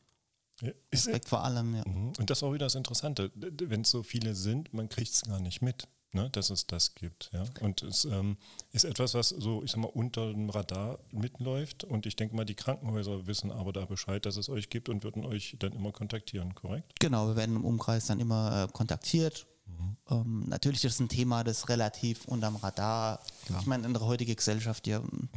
[0.93, 1.83] Respekt vor allem, ja.
[1.87, 2.13] Mhm.
[2.19, 3.31] Und das ist auch wieder das Interessante.
[3.35, 6.95] Wenn es so viele sind, man kriegt es gar nicht mit, ne, dass es das
[6.95, 7.31] gibt.
[7.33, 7.45] Ja?
[7.61, 8.37] Und es ähm,
[8.71, 11.85] ist etwas, was so, ich sag mal, unter dem Radar mitläuft.
[11.85, 15.03] Und ich denke mal, die Krankenhäuser wissen aber da Bescheid, dass es euch gibt und
[15.05, 16.93] würden euch dann immer kontaktieren, korrekt?
[17.01, 19.47] Genau, wir werden im Umkreis dann immer äh, kontaktiert.
[19.67, 19.97] Mhm.
[20.11, 23.21] Ähm, natürlich ist es ein Thema, das relativ unterm Radar.
[23.61, 25.29] Ich meine, in der heutigen Gesellschaft ja, Mhm.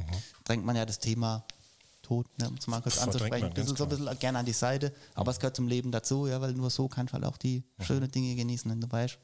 [0.43, 1.45] drängt man ja das Thema
[2.05, 4.53] Tod, ne, um es mal kurz anzusprechen, bisschen, ganz so ein bisschen gerne an die
[4.53, 4.93] Seite.
[5.13, 7.63] Aber es gehört zum Leben dazu, ja, weil nur so kannst du halt auch die
[7.77, 7.83] Mhm.
[7.83, 8.69] schönen Dinge genießen.
[8.71, 9.17] Und du weißt,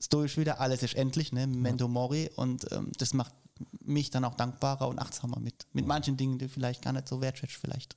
[0.00, 1.46] stoisch wieder, alles ist endlich, ne?
[1.46, 2.30] Memento Mori.
[2.36, 3.32] Und ähm, das macht
[3.80, 7.20] mich dann auch dankbarer und achtsamer mit, mit manchen Dingen, die vielleicht gar nicht so
[7.20, 7.96] wertschätzt, vielleicht.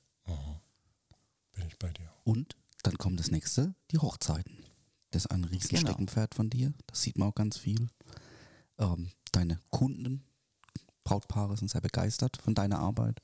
[1.54, 2.10] Bin ich bei dir.
[2.24, 4.64] Und dann kommt das nächste, die Hochzeiten.
[5.10, 5.82] Das ist ein riesen Genau.
[5.82, 6.72] Steckenpferd von dir.
[6.86, 7.86] Das sieht man auch ganz viel.
[8.78, 10.24] Ähm, deine Kunden,
[11.04, 13.20] Brautpaare sind sehr begeistert von deiner Arbeit.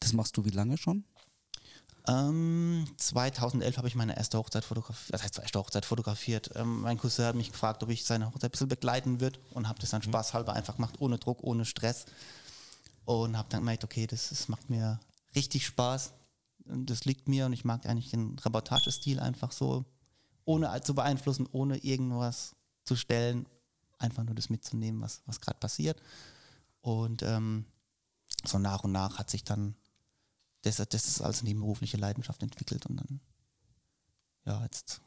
[0.00, 1.04] Das machst du wie lange schon?
[2.08, 5.12] Ähm, 2011 habe ich meine erste Hochzeit fotografiert.
[5.14, 6.50] Das heißt, erste Hochzeit fotografiert.
[6.54, 9.68] Ähm, mein Cousin hat mich gefragt, ob ich seine Hochzeit ein bisschen begleiten würde und
[9.68, 12.06] habe das dann spaßhalber einfach gemacht, ohne Druck, ohne Stress.
[13.04, 14.98] Und habe dann gemerkt, okay, das, das macht mir
[15.34, 16.12] richtig Spaß.
[16.64, 19.84] Das liegt mir und ich mag eigentlich den Reportagestil einfach so,
[20.44, 22.54] ohne zu beeinflussen, ohne irgendwas
[22.84, 23.46] zu stellen,
[23.98, 26.00] einfach nur das mitzunehmen, was, was gerade passiert.
[26.80, 27.66] Und ähm,
[28.48, 29.74] so nach und nach hat sich dann
[30.62, 33.20] das, das ist als nebenberufliche Leidenschaft entwickelt und dann,
[34.44, 35.00] ja, jetzt.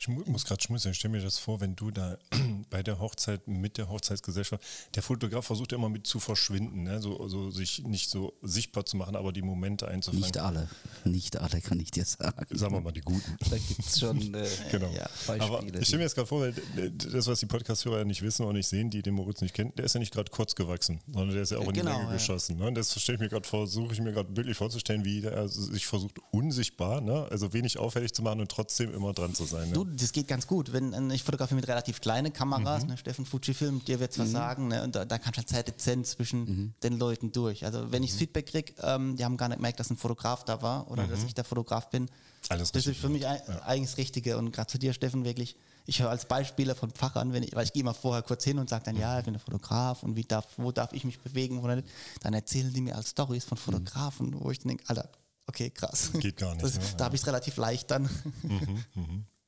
[0.00, 0.92] Ich mu muss gerade schmunzeln.
[0.92, 2.16] Ich stelle mir das vor, wenn du da
[2.70, 7.02] bei der Hochzeit mit der Hochzeitsgesellschaft, der Fotograf versucht ja immer mit zu verschwinden, ne?
[7.02, 10.22] so, so sich nicht so sichtbar zu machen, aber die Momente einzufangen.
[10.22, 10.70] Nicht alle.
[11.04, 12.46] Nicht alle, kann ich dir sagen.
[12.56, 13.36] Sagen wir mal die guten.
[13.50, 14.90] Da gibt es schon äh, Genau.
[14.90, 15.80] Ja, Aber Beispiele.
[15.80, 16.54] ich stelle mir jetzt gerade vor, weil
[16.92, 19.74] das, was die Podcast-Hörer ja nicht wissen und nicht sehen, die den Moritz nicht kennen,
[19.76, 21.96] der ist ja nicht gerade kurz gewachsen, sondern der ist ja auch in Genau, die
[21.98, 22.12] Länge ja.
[22.14, 22.56] geschossen.
[22.56, 22.68] Ne?
[22.68, 25.46] Und das stelle ich mir gerade vor, versuche ich mir gerade wirklich vorzustellen, wie der
[25.48, 27.26] sich versucht, unsichtbar, ne?
[27.30, 29.68] also wenig auffällig zu machen und trotzdem immer dran zu sein.
[29.68, 29.74] Ne?
[29.74, 30.72] Du, das geht ganz gut.
[30.72, 34.30] Wenn, äh, ich fotografiere mit relativ kleinen Kameras, ne, Steffen Fujifilm, dir wird es was
[34.30, 37.64] sagen, ne, und da, da du halt sehr dezent zwischen den Leuten durch.
[37.64, 40.62] Also wenn ich Feedback kriege, ähm, die haben gar nicht gemerkt, dass ein Fotograf da
[40.62, 42.08] war oder dass ich der Fotograf bin.
[42.48, 45.56] Alles das ist für mich ein, eigentlich das Richtige und gerade zu dir, Steffen, wirklich.
[45.86, 48.58] Ich höre als Beispiele von Pfarrern, wenn ich, weil ich gehe mal vorher kurz hin
[48.58, 51.18] und sage dann, ja, ich bin der Fotograf und wie darf, wo darf ich mich
[51.20, 51.88] bewegen oder nicht.
[52.20, 55.10] Dann erzählen die mir als Stories von Fotografen, wo ich denke, Alter,
[55.46, 56.10] okay, krass.
[56.12, 56.82] Geht gar nicht, Das, ne?
[56.96, 58.08] Da habe ich es relativ leicht dann.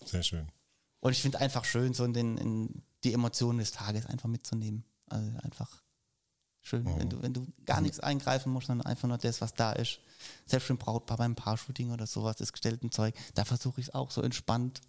[0.07, 0.49] Sehr schön.
[1.01, 4.85] Und ich finde einfach schön, so in, den, in die Emotionen des Tages einfach mitzunehmen.
[5.07, 5.83] Also einfach
[6.61, 9.73] schön, wenn, du, wenn du gar nichts eingreifen musst, sondern einfach nur das, was da
[9.73, 9.99] ist.
[10.47, 14.11] Selbst ein Brautpaar beim Paar-Shooting oder sowas, das gestellten Zeug, da versuche ich es auch
[14.11, 14.81] so entspannt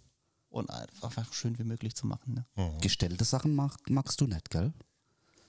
[0.48, 2.34] und einfach schön wie möglich zu machen.
[2.56, 2.78] Ne?
[2.80, 4.72] Gestellte Sachen mag, magst du nicht, gell?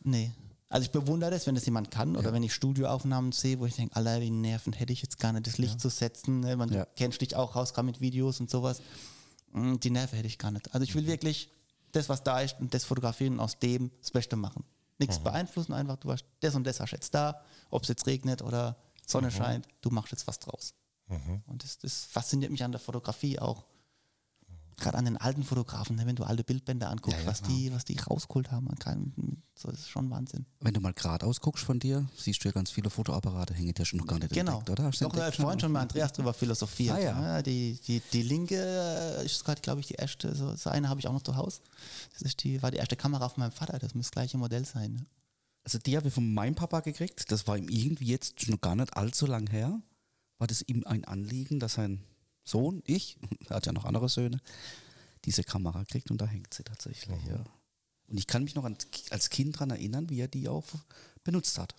[0.02, 0.32] Nee.
[0.68, 3.76] Also ich bewundere das, wenn das jemand kann oder wenn ich Studioaufnahmen sehe, wo ich
[3.76, 6.40] denke, Alter, die Nerven hätte ich jetzt gar nicht, das Licht zu setzen.
[6.40, 6.58] Ne?
[6.58, 6.86] Man, Ja.
[6.86, 8.82] Du kennst dich auch raus, gerade mit Videos und sowas.
[9.56, 10.74] Mm, Die Nerven hätte ich gar nicht.
[10.74, 11.50] Also ich will wirklich
[11.92, 14.64] das, was da ist und das fotografieren und aus dem das Beste machen.
[14.98, 18.42] Nichts beeinflussen, einfach du hast das und das hast jetzt da, ob es jetzt regnet
[18.42, 20.74] oder Sonne scheint, du machst jetzt was draus.
[21.48, 23.66] Und das, das fasziniert mich an der Fotografie auch.
[24.78, 27.98] Gerade an den alten Fotografen, ne, wenn du alte Bildbänder anguckst, was, die, was die
[27.98, 28.68] rausgeholt haben.
[28.80, 29.14] Kann,
[29.58, 30.46] so, das ist schon Wahnsinn.
[30.60, 33.86] Wenn du mal geradeaus guckst von dir, siehst du ja ganz viele Fotoapparate, hängen dir
[33.86, 34.60] schon noch gar nicht Genau.
[34.60, 34.88] entdeckt, oder?
[34.88, 36.96] Hast du Doch, da hat vorhin schon mal Andreas drüber philosophiert.
[36.96, 37.42] Ah, ja.
[37.42, 38.56] die, die, die linke
[39.24, 40.36] ist gerade, glaube ich, die erste.
[40.36, 41.62] So, so eine habe ich auch noch zu Hause.
[42.14, 43.80] Das ist die, war die erste Kamera von meinem Vater.
[43.80, 44.94] Das muss das gleiche Modell sein.
[44.94, 45.06] Ne?
[45.64, 47.32] Also die habe ich von meinem Papa gekriegt.
[47.32, 49.82] Das war ihm irgendwie jetzt schon gar nicht allzu lang her.
[50.38, 52.04] War das ihm ein Anliegen, dass sein
[52.46, 53.18] Sohn, ich,
[53.50, 54.40] er hat ja noch andere Söhne,
[55.26, 57.44] diese Kamera kriegt und da hängt sie tatsächlich, ja.
[58.08, 58.78] Und ich kann mich noch an,
[59.10, 60.64] als Kind daran erinnern, wie er die auch
[61.24, 61.74] benutzt hat.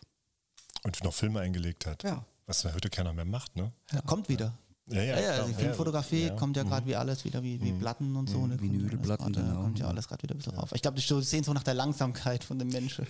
[0.82, 2.02] Und noch Filme eingelegt hat.
[2.02, 2.24] Ja.
[2.46, 3.72] Was heute keiner mehr macht, ne?
[4.06, 4.58] Kommt wieder.
[4.88, 6.32] Ja, Ja, ja, die Filmfotografie Ja.
[6.32, 6.36] Mhm.
[6.38, 8.46] kommt ja gerade wie alles wieder, wie, wie Platten und so.
[8.46, 8.56] Ne?
[8.56, 9.62] Kommt ja alles Vinylplatten, genau.
[9.62, 10.70] Kommt ja alles gerade wieder ein bisschen rauf.
[10.72, 13.06] Ich glaube, die sehen so nach der Langsamkeit von dem Menschen.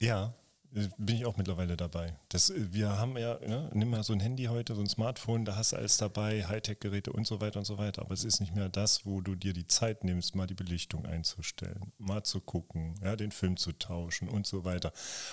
[0.00, 0.34] Ja,
[0.72, 2.16] bin ich auch mittlerweile dabei.
[2.28, 5.44] Das, äh, wir haben ja, ne, nimm mal so ein Handy heute, so ein Smartphone,
[5.44, 8.02] da hast du alles dabei, Hightech-Geräte und so weiter und so weiter.
[8.02, 11.04] Aber es ist nicht mehr das, wo du dir die Zeit nimmst, mal die Belichtung
[11.04, 14.92] einzustellen, mal zu gucken, ja, den Film zu tauschen und so weiter.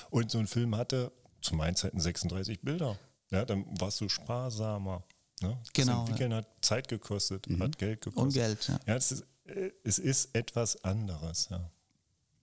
[0.09, 2.97] Und so ein Film hatte zu meinen Zeiten 36 Bilder.
[3.31, 5.03] Ja, dann warst du sparsamer.
[5.41, 5.57] Ne?
[5.61, 8.23] Das Genau, Entwickeln hat Zeit gekostet, hat Geld gekostet.
[8.23, 8.79] Und Geld, ja.
[8.87, 11.71] Ja, es ist, äh, es ist etwas anderes, ja.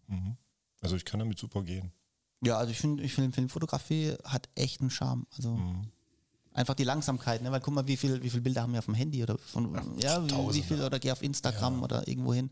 [0.07, 0.37] Mhm.
[0.81, 1.93] Also ich kann damit super gehen.
[2.43, 5.27] Ja, also ich finde, ich finde Filmfotografie hat echt einen Charme.
[5.37, 5.89] Also Mhm.
[6.53, 7.51] einfach die Langsamkeit, ne?
[7.51, 9.75] Weil guck mal, wie viel, wie viele Bilder haben wir auf dem Handy oder von
[9.99, 12.51] ja, wie, wie viel oder geh auf Instagram oder irgendwo hin.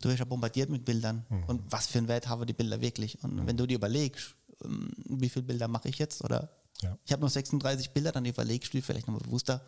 [0.00, 1.24] Du wirst ja bombardiert mit Bildern.
[1.28, 1.44] Mhm.
[1.44, 3.22] Und was für einen Wert haben die Bilder wirklich?
[3.24, 6.50] Und wenn du dir überlegst, ähm, wie viele Bilder mache ich jetzt oder
[6.82, 6.96] Ja.
[7.04, 9.64] ich habe noch 36 Bilder, dann überlegst du dir vielleicht nochmal bewusster,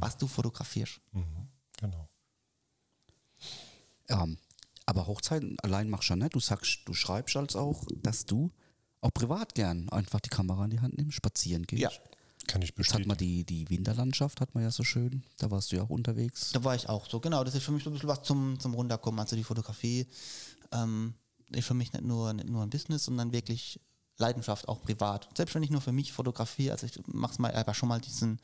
[0.00, 1.00] was du fotografierst.
[1.12, 1.24] Mhm.
[1.80, 2.08] Genau.
[4.08, 4.38] Ähm,
[4.86, 6.34] aber Hochzeiten allein machst du ja nicht.
[6.34, 8.50] Du sagst, du schreibst als auch, dass du
[9.00, 11.82] auch privat gern einfach die Kamera in die Hand nimmst, spazieren gehst.
[11.82, 11.90] Ja.
[12.46, 13.46] Kann ich Jetzt hat man bestätigen.
[13.46, 15.22] die, die Winterlandschaft, hat man ja so schön.
[15.38, 16.50] Da warst du ja auch unterwegs.
[16.52, 17.44] Da war ich auch so, genau.
[17.44, 19.20] Das ist für mich so ein bisschen was zum, zum Runterkommen.
[19.20, 20.06] Also die Fotografie
[20.72, 21.12] ähm,
[21.50, 23.78] ist für mich nicht nur, nicht nur ein Business, sondern wirklich
[24.16, 25.28] Leidenschaft, auch privat.
[25.36, 27.88] Selbst wenn ich nur für mich fotografiere, also ich mache es mal, ich habe schon
[27.88, 28.40] mal diesen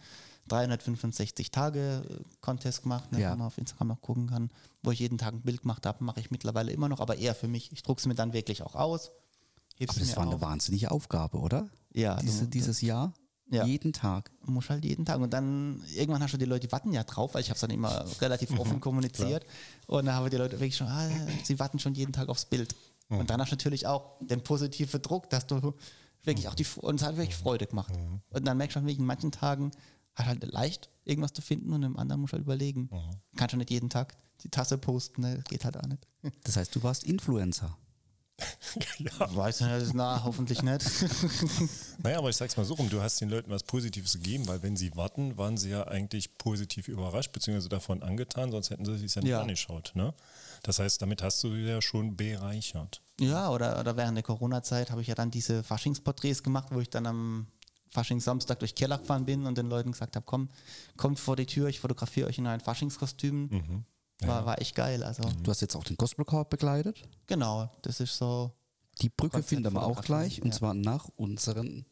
[0.50, 3.32] 365-Tage-Contest gemacht, ne, Ja.
[3.32, 4.50] wo man auf Instagram noch gucken kann,
[4.82, 7.34] wo ich jeden Tag ein Bild gemacht habe, mache ich mittlerweile immer noch, aber eher
[7.34, 7.72] für mich.
[7.72, 9.10] Ich drucke es mir dann wirklich auch aus.
[9.76, 10.40] Heb's Aber das mir war eine auf.
[10.40, 11.68] wahnsinnige Aufgabe, oder?
[11.92, 13.12] Ja, Diese, dieses Jahr?
[13.50, 13.64] Ja.
[13.66, 14.32] Jeden Tag.
[14.46, 15.20] muss halt jeden Tag.
[15.20, 17.60] Und dann irgendwann hast du die Leute, die warten ja drauf, weil ich habe es
[17.60, 19.44] dann immer relativ offen kommuniziert.
[19.87, 21.08] Und dann haben die Leute wirklich schon, ah,
[21.44, 22.74] sie warten schon jeden Tag aufs Bild.
[23.10, 25.74] Und dann hast du natürlich auch den positiven Druck, dass du
[26.24, 27.92] wirklich auch die, und es hat wirklich Freude gemacht.
[28.30, 29.70] Und dann merkst du halt wirklich, in manchen Tagen
[30.14, 32.88] hat halt leicht, irgendwas zu finden und im anderen musst du halt überlegen.
[33.37, 35.37] Kannst du nicht jeden Tag die Tasse posten, ne?
[35.37, 36.08] Das geht halt auch nicht.
[36.44, 37.76] Das heißt, du warst Influencer.
[39.18, 40.84] Weiß ich nicht, na, hoffentlich nicht.
[42.02, 44.62] Naja, aber ich sag's mal so rum, du hast den Leuten was Positives gegeben, weil
[44.62, 48.98] wenn sie warten, waren sie ja eigentlich positiv überrascht, beziehungsweise davon angetan, sonst hätten sie
[48.98, 49.40] sich ja nicht Ja.
[49.40, 49.92] angeschaut.
[49.94, 50.12] Ne?
[50.64, 53.00] Das heißt, damit hast du ja schon bereichert.
[53.20, 56.90] Ja, oder, oder während der Corona-Zeit habe ich ja dann diese Faschingsporträts gemacht, wo ich
[56.90, 57.46] dann am
[57.90, 60.48] Faschingssamstag durch Kirlach gefahren bin und den Leuten gesagt habe, komm,
[60.96, 63.84] kommt vor die Tür, ich fotografiere euch in euren Faschingskostümen.
[64.20, 65.03] War, war echt geil.
[65.03, 67.03] Also Du hast jetzt auch den Gospelkorb begleitet.
[67.27, 68.53] genau, das ist so.
[69.03, 70.59] Die Brücke finden wir auch gleich und ja.
[70.59, 71.85] zwar nach unseren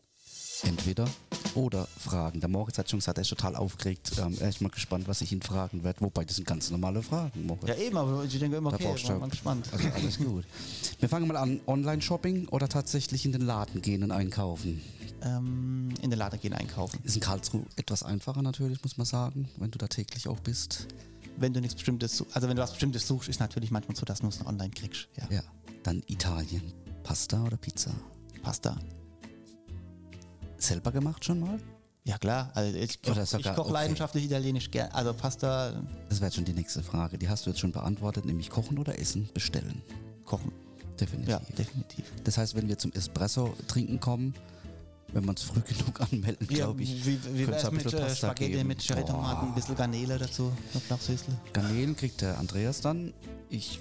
[0.63, 1.09] entweder
[1.55, 2.41] oder Fragen.
[2.41, 4.13] Der Moritz hat schon gesagt, er ist total aufgeregt.
[4.19, 6.01] Ähm, er ist mal gespannt, was ich ihn fragen werde.
[6.01, 7.69] Wobei, das sind ganz normale Fragen, Moritz.
[7.69, 9.69] Ja, eben, aber ich denke immer, okay, brauchst bin mal gespannt.
[9.73, 10.45] Also alles gut.
[10.99, 11.61] Wir fangen mal an.
[11.67, 14.81] Online-Shopping oder tatsächlich in den Laden gehen und einkaufen?
[15.23, 17.01] Ähm, in den Laden gehen einkaufen.
[17.05, 20.87] Ist in Karlsruhe etwas einfacher natürlich, muss man sagen, wenn du da täglich auch bist.
[21.37, 24.21] Wenn du nichts Bestimmtes, also wenn du was Bestimmtes suchst, ist natürlich manchmal so, dass
[24.21, 25.09] du es nur online kriegst.
[25.17, 25.43] Ja, Ja.
[25.83, 26.63] Dann Italien.
[27.03, 27.91] Pasta oder Pizza?
[28.43, 28.77] Pasta.
[30.59, 31.59] Selber gemacht schon mal?
[32.05, 33.73] Ja klar, also ich, koch- ich koche okay.
[33.73, 34.91] leidenschaftlich italienisch gern.
[34.93, 37.17] Also Pasta Das wäre schon die nächste Frage.
[37.19, 39.83] Die hast du jetzt schon beantwortet, nämlich kochen oder essen, bestellen.
[40.25, 40.53] kochen.
[41.01, 41.29] Definitiv.
[41.31, 42.05] Ja, definitiv.
[42.25, 44.35] Das heißt, wenn wir zum Espresso trinken kommen,
[45.13, 47.85] wenn wir uns früh genug anmelden, glaube ich, Wie, wie könnte wär's es ein mit
[47.85, 48.69] bisschen äh, Pasta Spaghetti geben.
[48.69, 51.35] mit Cherrytomaten, ein bisschen Garnele dazu, Knoblauchsüßle?
[51.53, 53.13] Garnelen kriegt der Andreas dann.
[53.49, 53.81] Ich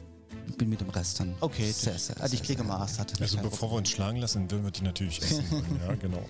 [0.57, 3.19] bin mit dem Rest dann Okay, sehr, sehr, also ich sehr, kriege sehr mal Astat.
[3.21, 5.79] Also bevor wir uns schlagen lassen, würden wir die natürlich essen wollen.
[5.87, 6.23] Ja, genau.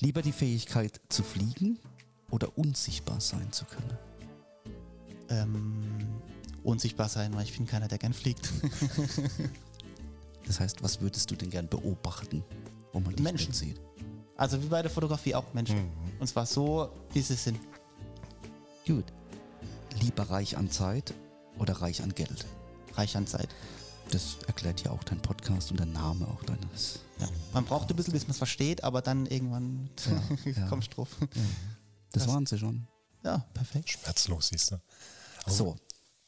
[0.00, 1.78] Lieber die Fähigkeit zu fliegen
[2.30, 3.98] oder unsichtbar sein zu können?
[5.30, 5.82] ähm,
[6.62, 8.50] unsichtbar sein, weil ich bin keiner, der gern fliegt.
[10.46, 12.44] Das heißt, was würdest du denn gern beobachten,
[12.92, 13.54] wo man dich Menschen.
[13.54, 13.80] sieht?
[14.36, 15.76] Also wie bei der Fotografie auch Menschen.
[15.78, 16.20] Mhm.
[16.20, 17.58] Und zwar so, wie sie sind.
[18.86, 19.04] Gut.
[20.00, 21.14] Lieber reich an Zeit
[21.58, 22.44] oder reich an Geld?
[22.94, 23.48] Reich an Zeit.
[24.10, 27.00] Das erklärt ja auch dein Podcast und der Name auch deines.
[27.20, 27.28] Ja.
[27.52, 29.88] Man braucht ein bisschen, bis man es versteht, aber dann irgendwann
[30.44, 30.66] ja.
[30.68, 31.08] kommst du drauf.
[32.12, 32.86] Das waren sie schon.
[33.24, 33.88] Ja, perfekt.
[33.90, 34.80] Schmerzlos, siehst du.
[35.46, 35.76] So,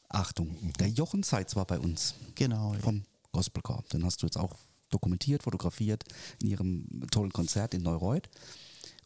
[0.09, 0.57] Achtung.
[0.79, 2.73] Der Jochen Seitz war bei uns Genau.
[2.75, 2.81] ja.
[2.81, 3.89] vom Gospelkorb.
[3.91, 4.55] Den hast du jetzt auch
[4.91, 6.05] dokumentiert, fotografiert
[6.41, 8.29] in ihrem tollen Konzert in Neureuth.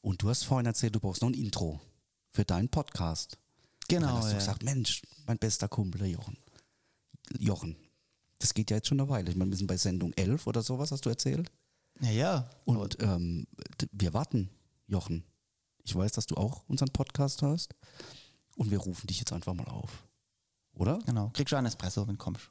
[0.02, 1.80] Und du hast vorhin erzählt, du brauchst noch ein Intro
[2.28, 3.36] für deinen Podcast.
[3.90, 4.16] Und dann Genau.
[4.16, 4.38] hast du Ja.
[4.38, 6.36] gesagt, Mensch, mein bester Kumpel, der Jochen.
[7.38, 7.76] Jochen,
[8.38, 9.30] das geht ja jetzt schon eine Weile.
[9.30, 11.50] Ich meine, wir sind bei Sendung 11 oder sowas, hast du erzählt.
[12.00, 12.50] ja, ja.
[12.64, 13.46] Und ähm,
[13.92, 14.48] wir warten,
[14.86, 15.24] Jochen.
[15.84, 17.74] Ich weiß, dass du auch unseren Podcast hörst.
[18.56, 20.06] Und wir rufen dich jetzt einfach mal auf.
[20.72, 20.98] Oder?
[21.06, 21.30] Genau.
[21.34, 22.48] Kriegst du einen Espresso, wenn du kommst.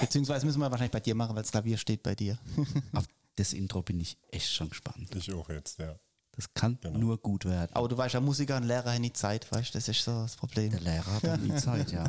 [0.00, 2.38] Beziehungsweise müssen wir wahrscheinlich bei dir machen, weil das Klavier steht bei dir.
[2.92, 3.04] Auf
[3.36, 5.14] das Intro bin ich echt schon gespannt.
[5.14, 5.98] Ich auch jetzt, ja.
[6.32, 6.98] Das kann Genau.
[6.98, 7.70] nur gut werden.
[7.74, 10.10] Aber du weißt ja, Musiker und Lehrer haben nie Zeit, weißt du, das ist so
[10.22, 10.70] das Problem.
[10.72, 12.04] Der Lehrer hat dann nie Zeit, ja.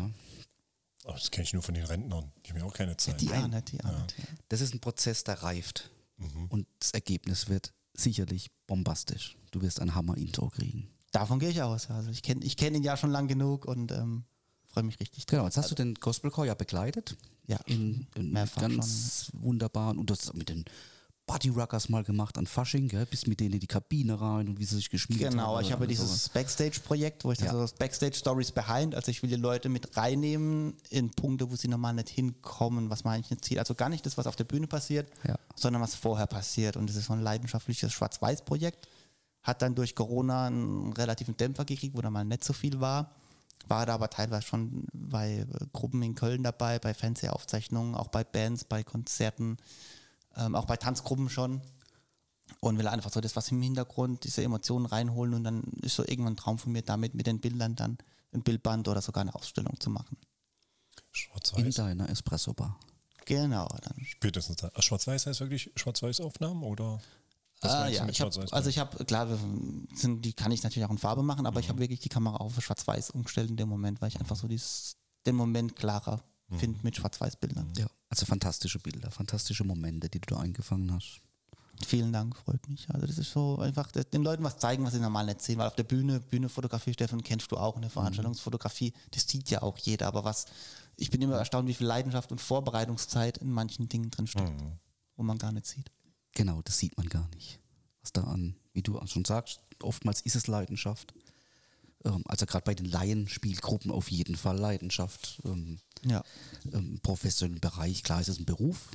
[1.03, 2.31] Aber das kenne ich nur von den Rentnern.
[2.43, 3.21] Die haben ja auch keine Zeit.
[3.21, 4.17] Die auch nicht, die auch nicht.
[4.17, 4.23] Ja.
[4.49, 5.91] Das ist ein Prozess, der reift.
[6.17, 6.47] Mhm.
[6.49, 9.37] Und das Ergebnis wird sicherlich bombastisch.
[9.51, 10.89] Du wirst ein Hammer-Intro kriegen.
[11.11, 11.91] Davon gehe ich aus.
[11.91, 14.25] Also ich kenne ich kenn ihn ja schon lang genug und ähm,
[14.75, 15.31] freue mich richtig drauf.
[15.37, 17.15] Genau, jetzt hast du den Gospelchor ja begleitet.
[17.47, 20.65] Ja, In, in mehrfach ganz wunderbaren, und das mit den
[21.27, 23.05] Bodyruckers mal gemacht an Fasching, gell?
[23.07, 25.31] Bist mit denen in die Kabine rein und wie sie sich geschmiert haben.
[25.31, 26.29] Genau, ich habe dieses.
[26.29, 27.51] Backstage-Projekt, wo ich Ja.
[27.51, 31.93] das Backstage-Stories behind, also ich will die Leute mit reinnehmen in Punkte, wo sie normal
[31.95, 33.57] nicht hinkommen, was man eigentlich nicht sieht.
[33.59, 35.35] Also gar nicht das, was auf der Bühne passiert, Ja.
[35.55, 36.77] sondern was vorher passiert.
[36.77, 38.87] Und das ist so ein leidenschaftliches Schwarz-Weiß-Projekt.
[39.41, 43.11] Hat dann durch Corona einen relativen Dämpfer gekriegt, wo da mal nicht so viel war.
[43.67, 48.23] War da aber teilweise schon bei äh, Gruppen in Köln dabei, bei Fernsehaufzeichnungen, auch bei
[48.23, 49.57] Bands, bei Konzerten,
[50.35, 51.61] ähm, auch bei Tanzgruppen schon
[52.59, 56.03] und will einfach so das, was im Hintergrund, diese Emotionen reinholen und dann ist so
[56.03, 57.97] irgendwann ein Traum von mir, damit mit den Bildern dann
[58.33, 60.17] ein Bildband oder sogar eine Ausstellung zu machen.
[60.97, 61.75] In Schwarz-Weiß.
[61.75, 62.77] deiner Espresso-Bar.
[63.25, 64.05] Genau, dann.
[64.05, 64.71] Spätestens da.
[64.77, 66.99] Schwarz-Weiß heißt wirklich Schwarz-Weiß-Aufnahmen oder?
[67.65, 69.27] Was Ah, ja, mit ich hab, also ich habe, klar,
[69.95, 72.37] sind, die kann ich natürlich auch in Farbe machen, aber ich habe wirklich die Kamera
[72.37, 76.23] auf Schwarz-Weiß umgestellt in dem Moment, weil ich einfach so dieses, den Moment klarer
[76.57, 77.73] finde mit Schwarz-Weiß-Bildern.
[77.77, 77.87] Ja.
[78.09, 81.19] Also fantastische Bilder, fantastische Momente, die du da eingefangen hast.
[81.85, 82.87] Vielen Dank, freut mich.
[82.89, 85.57] Also das ist so einfach das- den Leuten was zeigen, was sie normal nicht sehen,
[85.57, 89.77] weil auf der Bühne, Bühnefotografie, Stefan, kennst du auch, eine Veranstaltungsfotografie, das sieht ja auch
[89.79, 90.45] jeder, aber was,
[90.95, 94.53] ich bin immer erstaunt, wie viel Leidenschaft und Vorbereitungszeit in manchen Dingen drin steckt,
[95.17, 95.91] wo man gar nicht sieht.
[96.35, 97.59] Genau, das sieht man gar nicht.
[98.01, 101.13] Was da an, wie du auch schon sagst, oftmals ist es Leidenschaft.
[102.03, 105.41] Ähm, also gerade bei den Laienspielgruppen auf jeden Fall Leidenschaft.
[105.45, 106.23] Ähm, Ja.
[106.71, 108.91] Im professionellen Bereich, klar ist es ein Beruf,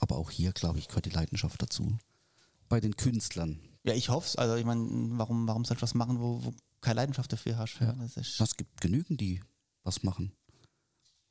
[0.00, 1.98] aber auch hier, glaube ich, gehört die Leidenschaft dazu.
[2.68, 4.36] Bei den Künstlern, Ja, ich hoffe es.
[4.36, 4.86] Also ich meine,
[5.18, 7.80] warum, warum soll ich was machen, wo, wo keine Leidenschaft dafür hast?
[7.80, 7.92] Ja.
[7.92, 9.40] Das ist, es gibt genügend, die
[9.82, 10.32] was machen.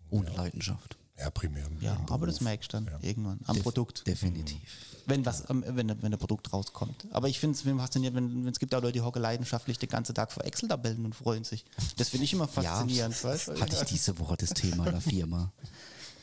[0.10, 0.98] Ohne Leidenschaft.
[1.20, 1.66] Ja, primär.
[1.68, 2.12] im ja, Beruf.
[2.12, 3.00] aber das merkst du dann Ja.
[3.02, 4.06] irgendwann am Def- Produkt.
[4.08, 4.60] Definitiv.
[5.06, 7.08] Wenn was, ähm, wenn, wenn ein Produkt rauskommt.
[7.12, 9.90] Aber ich finde es fasziniert, wenn, wenn es gibt auch Leute, die hocken leidenschaftlich den
[9.90, 11.66] ganzen Tag vor Excel-Tabellen und freuen sich.
[11.98, 13.22] Das finde ich immer faszinierend.
[13.24, 13.60] weißt du?
[13.62, 15.52] Hatte ich diese Woche das Thema in der Firma.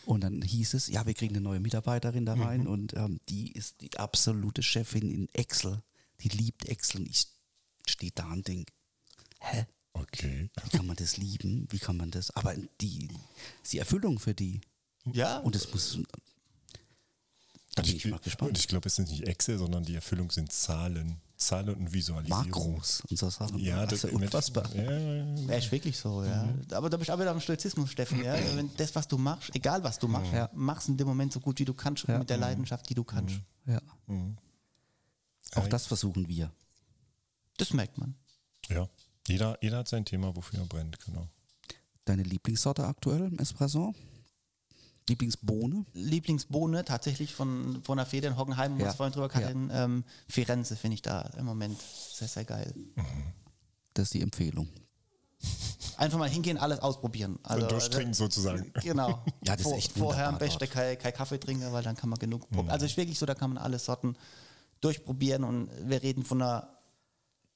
[0.06, 3.52] Und dann hieß es, ja, wir kriegen eine neue Mitarbeiterin da rein und ähm, die
[3.52, 5.82] ist die absolute Chefin in Excel.
[6.22, 7.02] Die liebt Excel.
[7.02, 7.28] Und ich
[7.86, 8.72] stehe da und denke,
[9.40, 9.66] hä?
[9.92, 10.50] Okay.
[10.64, 11.66] Wie kann man das lieben?
[11.70, 12.30] Wie kann man das?
[12.30, 13.08] Aber die,
[13.70, 14.60] die Erfüllung für die.
[15.06, 15.98] Ja, Und es muss.
[17.74, 18.58] Da bin ich mal Und gespannt.
[18.58, 21.20] ich glaube, es sind nicht Excel, sondern die Erfüllung sind Zahlen.
[21.36, 22.44] Zahlen und Visualisierung.
[22.50, 23.58] Makros und so Sachen.
[23.60, 24.68] Ja, das ist ja unfassbar.
[24.74, 25.54] Ja, ja, ja.
[25.56, 26.46] Ist wirklich so, ja.
[26.72, 28.34] Aber da bist du auch wieder am Stoizismus, Steffen, ja.
[28.56, 30.50] Wenn das, was du machst, egal was du machst, Ja.
[30.52, 33.04] machst in dem Moment so gut wie du kannst und mit der Leidenschaft, die du
[33.04, 33.36] kannst.
[33.64, 33.80] Ja.
[34.06, 34.36] Mhm.
[35.54, 36.52] Auch das versuchen wir.
[37.56, 38.14] Das merkt man.
[38.68, 38.88] ja.
[39.28, 41.28] Jeder, jeder hat sein Thema, wofür er brennt, genau.
[42.04, 43.94] Deine Lieblingssorte aktuell im Espresso?
[45.10, 45.84] Lieblingsbohne?
[45.92, 48.90] Lieblingsbohne tatsächlich von, von der Feder in Hockenheim, wo wir Ja.
[48.90, 51.78] es vorhin drüber hatten, ähm, Firenze finde ich da im Moment
[52.12, 52.72] sehr, sehr geil.
[53.94, 54.68] Das ist die Empfehlung.
[55.96, 57.38] Einfach mal hingehen, alles ausprobieren.
[57.42, 58.72] Also, und durchtrinken sozusagen.
[58.82, 59.22] Genau.
[59.44, 62.08] Ja, das ist Vor, echt Vorher am besten kein, kein Kaffee trinken, weil dann kann
[62.08, 62.50] man genug.
[62.52, 62.68] Mhm.
[62.70, 64.16] Also ist wirklich so, da kann man alle Sorten
[64.80, 66.68] durchprobieren und wir reden von einer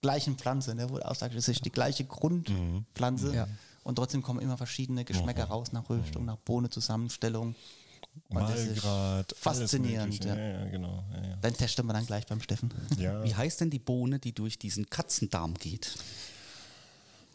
[0.02, 3.48] gleichen Pflanze, ne, wo du auch sagst, es ist die gleiche Grundpflanze Ja.
[3.84, 7.54] Und trotzdem kommen immer verschiedene Geschmäcker raus nach Röstung, nach Bohne-Zusammenstellung.
[8.28, 9.34] Und das ist Malgrad.
[9.36, 10.28] faszinierend, alles Mögliche.
[10.28, 10.36] ja.
[10.36, 11.04] Ja, ja, genau.
[11.12, 11.36] Ja, ja.
[11.40, 12.72] Dann testen wir dann gleich beim Steffen.
[12.98, 13.22] ja.
[13.24, 15.96] Wie heißt denn die Bohne, die durch diesen Katzendarm geht?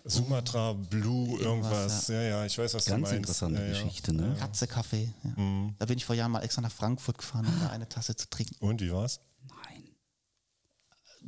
[0.06, 2.08] Sumatra Blue, irgendwas.
[2.08, 2.22] Ja.
[2.22, 3.18] ja, ich weiß, was du Ganz meinst.
[3.18, 3.74] interessante ja, ja.
[3.74, 4.36] Geschichte, ne?
[4.40, 5.10] Katze Kaffee.
[5.24, 5.30] Ja.
[5.44, 5.76] Mhm.
[5.78, 8.30] Da bin ich vor Jahren mal extra nach Frankfurt gefahren, um da eine Tasse zu
[8.30, 8.56] trinken.
[8.66, 9.20] Und wie war's?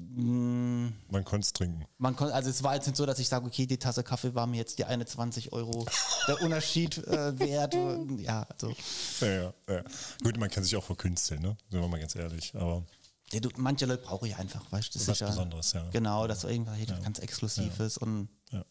[0.09, 1.85] Mm, Man konnte es trinken.
[1.97, 4.33] Man konnte, also es war jetzt nicht so, dass ich sage, okay, die Tasse Kaffee
[4.35, 5.85] war mir jetzt die eine 20 Euro
[6.27, 7.75] der Unterschied äh, wert.
[8.19, 8.73] Ja, also
[9.21, 9.83] Ja, ja, ja.
[10.23, 11.57] Gut, man kann sich auch verkünsteln, ne?
[11.69, 12.53] Sind wir mal ganz ehrlich.
[12.55, 12.83] Aber
[13.31, 15.89] ja, du, manche Leute brauche ich einfach, weißt du, das Was ist ja Besonderes, ja.
[15.91, 18.65] Genau, dass irgendwas hey, ganz Exklusives und ja.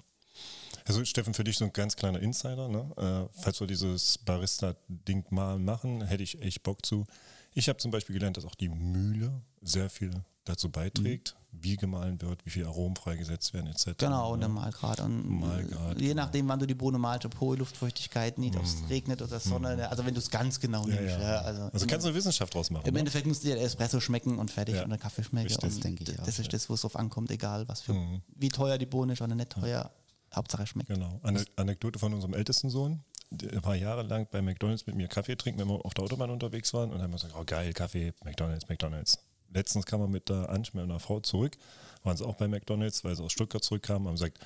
[0.85, 3.29] Also Steffen, für dich so ein ganz kleiner Insider, ne?
[3.33, 7.07] Äh, falls wir dieses Barista-Ding mal machen, hätte ich echt Bock zu.
[7.55, 10.11] Ich habe zum Beispiel gelernt, dass auch die Mühle sehr viel
[10.45, 13.91] dazu beiträgt, wie gemahlen wird, wie viel Aromen freigesetzt werden, etc.
[13.99, 14.47] genau, und ne?
[14.47, 15.01] der Malgrad.
[15.01, 16.23] Und Malgrad, je genau.
[16.23, 19.89] nachdem, wann du die Bohne malst, ob hohe Luftfeuchtigkeit, nicht, ob es regnet oder Sonne,
[19.91, 20.93] also wenn du es ganz genau Mhm.
[20.95, 21.17] Ja, nimmst.
[21.19, 21.23] ja.
[21.23, 22.87] Ja, also also kannst du eine Wissenschaft draus machen.
[22.87, 23.01] Im ne?
[23.01, 24.85] Endeffekt muss dir der Espresso schmecken und fertig Ja.
[24.85, 25.53] und der Kaffee schmecken.
[25.63, 28.23] Und denke ich das ist das, wo es drauf ankommt, egal was für, Mhm.
[28.37, 29.91] wie teuer die Bohne ist oder nicht teuer.
[30.35, 30.89] Hauptsache schmeckt.
[30.89, 31.19] Genau.
[31.25, 33.03] Eine Anekdote von unserem ältesten Sohn.
[33.33, 36.73] Der war jahrelang bei McDonalds mit mir Kaffee trinken, wenn wir auf der Autobahn unterwegs
[36.73, 36.91] waren.
[36.91, 39.19] Und dann haben wir gesagt, oh geil, Kaffee, McDonalds, McDonalds.
[39.53, 41.57] Letztens kam er mit der Ansch, mit einer Frau zurück,
[42.03, 44.39] waren sie auch bei McDonalds, weil sie aus Stuttgart zurückkamen, haben gesagt,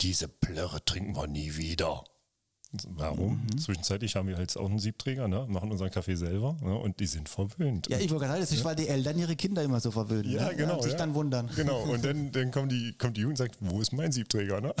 [0.00, 2.04] diese Plörre trinken wir nie wieder.
[2.88, 3.42] Warum?
[3.42, 3.58] Mhm.
[3.58, 5.46] Zwischenzeitlich haben wir halt auch einen Siebträger, ne?
[5.46, 6.74] machen unseren Kaffee selber ne?
[6.74, 7.88] und die sind verwöhnt.
[7.88, 10.30] Ja, ich wollte gerade sagen, das weil die Eltern ihre Kinder immer so verwöhnen.
[10.32, 10.56] Ja, ne?
[10.56, 10.76] genau.
[10.76, 10.98] Und sich ja.
[10.98, 11.50] dann wundern.
[11.54, 14.62] Genau, und dann, dann kommt, die, kommt die Jugend und sagt, wo ist mein Siebträger?
[14.62, 14.74] Ne?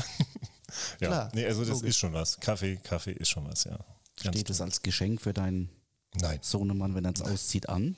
[1.00, 1.90] ja, Klar, nee, also das logisch.
[1.90, 2.40] ist schon was.
[2.40, 3.78] Kaffee, Kaffee ist schon was, ja.
[4.22, 5.68] Ganz Steht es als Geschenk für deinen
[6.14, 6.38] Nein.
[6.40, 7.96] Sohnemann, wenn er es auszieht, an?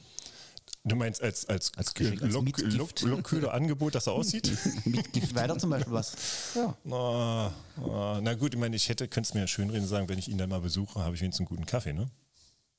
[0.86, 2.72] Du meinst als, als, Als Geschenk, als Lok, Mitgift.
[2.76, 4.52] Lok, Lokkühler Angebot, dass er aussieht?
[4.84, 5.34] Mit Gift.
[5.34, 6.14] Wäre doch zum Beispiel was.
[6.54, 6.76] Ja.
[6.92, 10.08] Ah, ah, na gut, ich meine, ich hätte, könnte es mir ja schön reden sagen,
[10.10, 12.10] wenn ich ihn dann mal besuche, habe ich wenigstens einen guten Kaffee, ne?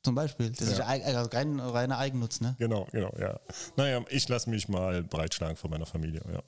[0.04, 0.52] Zum Beispiel.
[0.52, 2.56] Das ist eig- also rein, reiner Eigennutz, ne?
[2.60, 3.40] Genau, genau, ja.
[3.76, 6.44] Naja, ich lasse mich mal breitschlagen von meiner Familie, ja.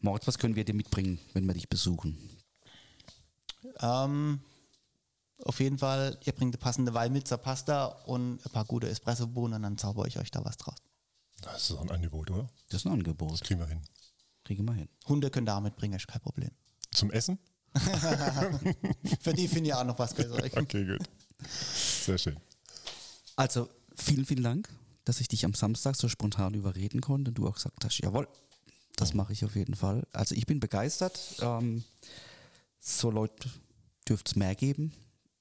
[0.00, 2.18] Moritz, was können wir dir mitbringen, wenn wir dich besuchen?
[3.80, 4.40] Ähm,
[5.44, 9.62] auf jeden Fall, ihr bringt eine passende zur Pasta und ein paar gute Espressobohnen und
[9.62, 10.76] dann zauber ich euch da was draus.
[11.42, 12.48] Das ist ein Angebot, oder?
[12.70, 13.32] Das ist ein Angebot.
[13.32, 13.82] Das kriegen wir hin.
[14.44, 14.88] Kriegen wir hin.
[15.06, 16.50] Hunde könnt ihr auch mitbringen, ist kein Problem.
[16.90, 17.38] Zum Essen?
[19.20, 20.52] Für die finde ich auch noch was Besseres.
[20.56, 21.08] Okay, gut.
[21.48, 22.36] Sehr schön.
[23.36, 24.68] Also, vielen, vielen Dank,
[25.04, 28.28] dass ich dich am Samstag so spontan überreden konnte und du auch gesagt hast, jawohl,
[28.96, 30.06] das mache ich auf jeden Fall.
[30.12, 31.18] Also ich bin begeistert.
[31.40, 31.84] Ähm,
[32.78, 33.50] so Leute
[34.08, 34.92] dürfte es mehr geben.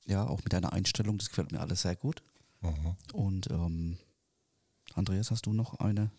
[0.06, 2.22] Ja, auch mit deiner Einstellung, das gefällt mir alles sehr gut.
[2.62, 2.96] Mhm.
[3.14, 3.98] Und ähm,
[4.96, 6.12] Andreas, hast du noch eine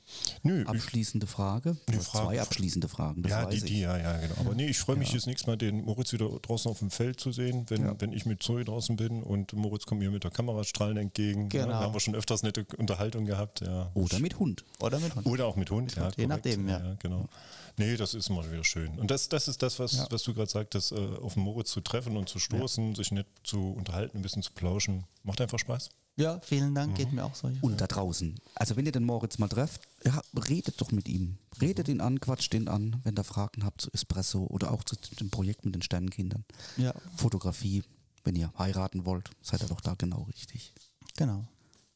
[0.42, 1.76] Nö, abschließende Frage?
[1.86, 4.34] Du hast Frage- zwei abschließende Fragen, das ja, die, die, ja, ja, genau.
[4.40, 7.20] Aber nee, ich freue mich jetzt nächstes Mal, den Moritz wieder draußen auf dem Feld
[7.20, 10.30] zu sehen, wenn, wenn ich mit Zoe draußen bin und Moritz kommt mir mit der
[10.30, 11.48] Kamera strahlend entgegen.
[11.48, 11.64] Genau.
[11.64, 13.90] Ja, da haben wir schon öfters nette Unterhaltung gehabt, ja.
[13.94, 14.64] Oder mit Hund.
[14.80, 15.26] Oder mit Hund.
[15.26, 16.06] Oder auch mit Hund, ja.
[16.06, 16.96] Hund, je nachdem, ja.
[16.98, 17.28] genau.
[17.76, 18.98] Nee, das ist mal wieder schön.
[18.98, 21.80] Und das, das ist das, was, was du gerade sagtest, äh, auf den Moritz zu
[21.80, 25.04] treffen und zu stoßen, sich nett zu unterhalten, ein bisschen zu plauschen.
[25.24, 25.90] Macht einfach Spaß.
[26.16, 27.50] Ja, vielen Dank, geht mir auch so.
[27.60, 28.38] Und da draußen.
[28.54, 31.38] Also wenn ihr den Moritz mal trefft, ja, redet doch mit ihm.
[31.60, 34.94] Redet ihn an, quatscht ihn an, wenn ihr Fragen habt zu Espresso oder auch zu
[35.18, 36.44] dem Projekt mit den Sternenkindern.
[36.76, 37.82] Ja, Fotografie,
[38.22, 40.72] wenn ihr heiraten wollt, seid ihr doch da genau richtig.
[41.16, 41.44] genau.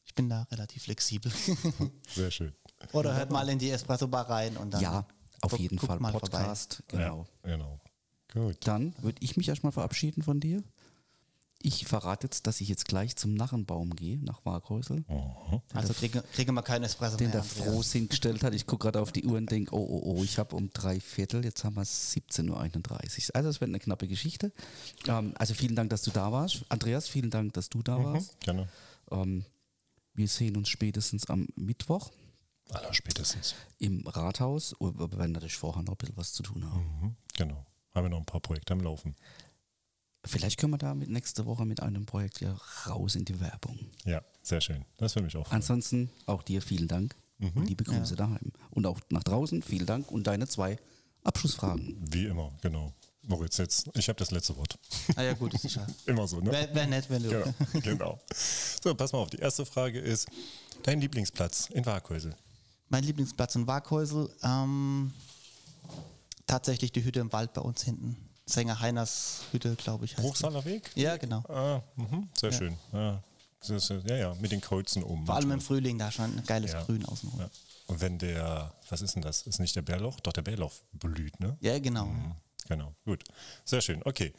[0.05, 1.31] Ich bin da relativ flexibel.
[2.13, 2.51] Sehr schön.
[2.93, 4.81] Oder hört mal in die Espresso-Bar rein und dann.
[4.81, 5.05] ja,
[5.41, 6.39] auf guck- jeden Fall mal vorbei.
[6.39, 6.83] Podcast.
[6.87, 7.27] Genau.
[7.45, 7.79] Ja, genau.
[8.33, 8.57] Gut.
[8.65, 10.63] Dann würde ich mich erstmal verabschieden von dir.
[11.61, 15.03] Ich verrate jetzt, dass ich jetzt gleich zum Narrenbaum gehe, nach Waghäusel,
[15.73, 17.41] Also kriegen, kriegen wir keinen Espresso den mehr.
[17.41, 17.67] der Andreas.
[17.67, 18.53] Frohsinn gestellt hat.
[18.53, 21.01] Ich gucke gerade auf die Uhr und denke, oh, oh, oh, ich habe um drei
[21.01, 22.49] Viertel, jetzt haben wir 17.31
[23.29, 23.35] Uhr.
[23.35, 24.53] Also es wird eine knappe Geschichte.
[25.07, 26.63] Ähm, also vielen Dank, dass du da warst.
[26.69, 28.39] Andreas, vielen Dank, dass du da Mhm, warst.
[28.39, 28.69] gerne.
[29.11, 29.43] Ähm,
[30.13, 32.09] wir sehen uns spätestens am Mittwoch
[32.71, 33.55] Aller spätestens.
[33.79, 34.75] im Rathaus.
[34.79, 36.85] Oh, Wir werden natürlich vorher noch ein bisschen was zu tun haben.
[37.01, 37.65] Mhm, genau.
[37.93, 39.15] Haben wir noch ein paar Projekte am Laufen.
[40.25, 42.53] Vielleicht können wir da mit nächste Woche mit einem Projekt ja
[42.87, 43.79] raus in die Werbung.
[44.05, 44.83] Ja, sehr schön.
[44.97, 45.55] Das würde mich auch freuen.
[45.61, 47.51] Ansonsten auch dir vielen Dank Mhm.
[47.55, 48.51] und liebe Grüße daheim.
[48.69, 50.77] Und auch nach draußen vielen Dank und deine zwei
[51.23, 51.95] Abschlussfragen.
[52.11, 52.93] Wie immer, genau.
[53.27, 54.77] Moritz, jetzt, ich habe das letzte Wort.
[55.15, 55.87] Ah ja, gut, sicher.
[56.05, 56.51] Immer so, ne?
[56.51, 57.29] Wäre wär nett, wenn du.
[57.29, 58.19] Genau, genau.
[58.83, 59.29] So, pass mal auf.
[59.29, 60.27] Die erste Frage ist:
[60.83, 62.35] Dein Lieblingsplatz in Waghäusel?
[62.89, 65.13] Mein Lieblingsplatz in Waghäusel, ähm,
[66.47, 68.17] tatsächlich die Hütte im Wald bei uns hinten.
[68.49, 70.15] Sänger Heiners Hütte, glaube ich.
[70.15, 70.89] Bruchsaler Weg?
[70.95, 71.43] Ja, genau.
[71.47, 72.75] Ah, mhm, sehr schön.
[72.91, 73.21] Ja,
[73.59, 75.25] das ist, ja, ja, mit den Kreuzen oben.
[75.25, 76.83] Vor allem im Frühling, da schon ein geiles Ja.
[76.83, 77.39] Grün außenrum.
[77.39, 77.49] Ja.
[77.87, 79.43] Und wenn der, was ist denn das?
[79.43, 80.19] Ist nicht der Bärlauch?
[80.19, 81.57] Doch, der Bärlauch blüht, ne?
[81.61, 82.05] Ja, genau.
[82.05, 82.35] Mhm,
[82.67, 83.23] Genau, gut.
[83.65, 84.01] Sehr schön.
[84.05, 84.31] Okay.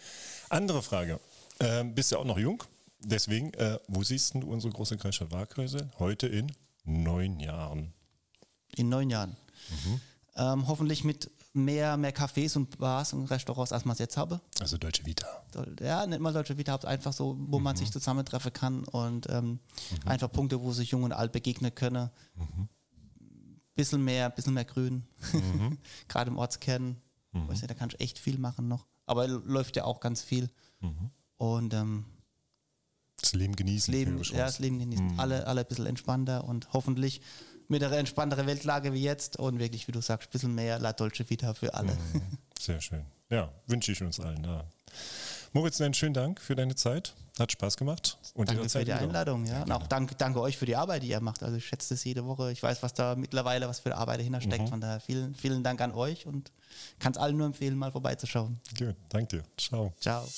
[0.50, 1.18] Andere Frage.
[1.58, 2.62] Ähm, bist ja auch noch jung.
[3.00, 6.52] Deswegen, äh, wo siehst du unsere große Kreisstadt Waghäusel heute in
[6.84, 7.92] neun Jahren?
[8.76, 9.36] In neun Jahren.
[9.70, 10.00] Mhm.
[10.36, 14.40] Ähm, hoffentlich mit mehr, mehr Cafés und Bars und Restaurants, als man es jetzt habe.
[14.60, 15.26] Also Deutsche Vita.
[15.80, 19.58] Ja, nicht mal Deutsche Vita, einfach so, wo man sich zusammentreffen kann und ähm,
[20.04, 22.10] einfach Punkte, wo sich Jung und Alt begegnen können.
[23.74, 25.04] Bisschen mehr, bisschen mehr Grün.
[26.08, 26.96] Gerade im Ortskern.
[27.32, 28.86] Weißt du, da kannst du echt viel machen noch.
[29.06, 30.50] Aber läuft ja auch ganz viel.
[31.36, 32.04] Und ähm,
[33.20, 33.92] Das Leben genießen.
[33.92, 35.18] Leben, ja, das Leben genießen.
[35.18, 37.20] Alle, alle ein bisschen entspannter und hoffentlich
[37.70, 40.92] mit einer entspannteren Weltlage wie jetzt und wirklich, wie du sagst, ein bisschen mehr La
[40.92, 41.96] Dolce Vita für alle.
[42.60, 43.04] Sehr schön.
[43.30, 44.44] Ja, wünsche ich uns allen.
[44.44, 44.64] Ja.
[45.52, 47.14] Moritz, einen schönen Dank für deine Zeit.
[47.38, 48.18] Hat Spaß gemacht.
[48.34, 48.92] Und Danke für die.
[48.92, 49.62] Einladung, ja.
[49.62, 51.42] Und auch danke, danke euch für die Arbeit, die ihr macht.
[51.42, 52.52] Also ich schätze das jede Woche.
[52.52, 54.68] Ich weiß, was da mittlerweile, was für Arbeit dahinter steckt.
[54.68, 56.52] Von daher vielen, vielen Dank an euch und
[56.98, 58.60] kann es allen nur empfehlen, mal vorbeizuschauen.
[58.78, 59.42] Gut, danke dir.
[59.56, 59.92] Ciao.
[60.00, 60.28] Ciao.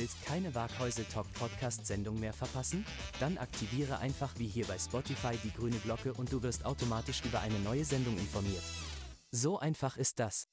[0.00, 2.86] Willst keine Waghäusel Talk Podcast Sendung mehr verpassen?
[3.18, 7.42] Dann aktiviere einfach wie hier bei Spotify die grüne Glocke und du wirst automatisch über
[7.42, 8.62] eine neue Sendung informiert.
[9.30, 10.48] So einfach ist das.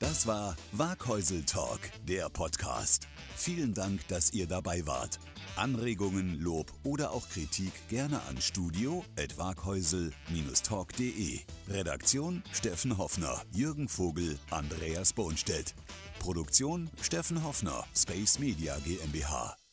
[0.00, 3.06] Das war Waghäusel Talk, der Podcast.
[3.36, 5.20] Vielen Dank, dass ihr dabei wart.
[5.54, 11.40] Anregungen, Lob oder auch Kritik gerne an studio.waghäusel-talk.de.
[11.68, 15.76] Redaktion Steffen Hoffner, Jürgen Vogel, Andreas Bohnstedt.
[16.24, 19.63] Produktion Steffen Hoffner, Space Media GmbH.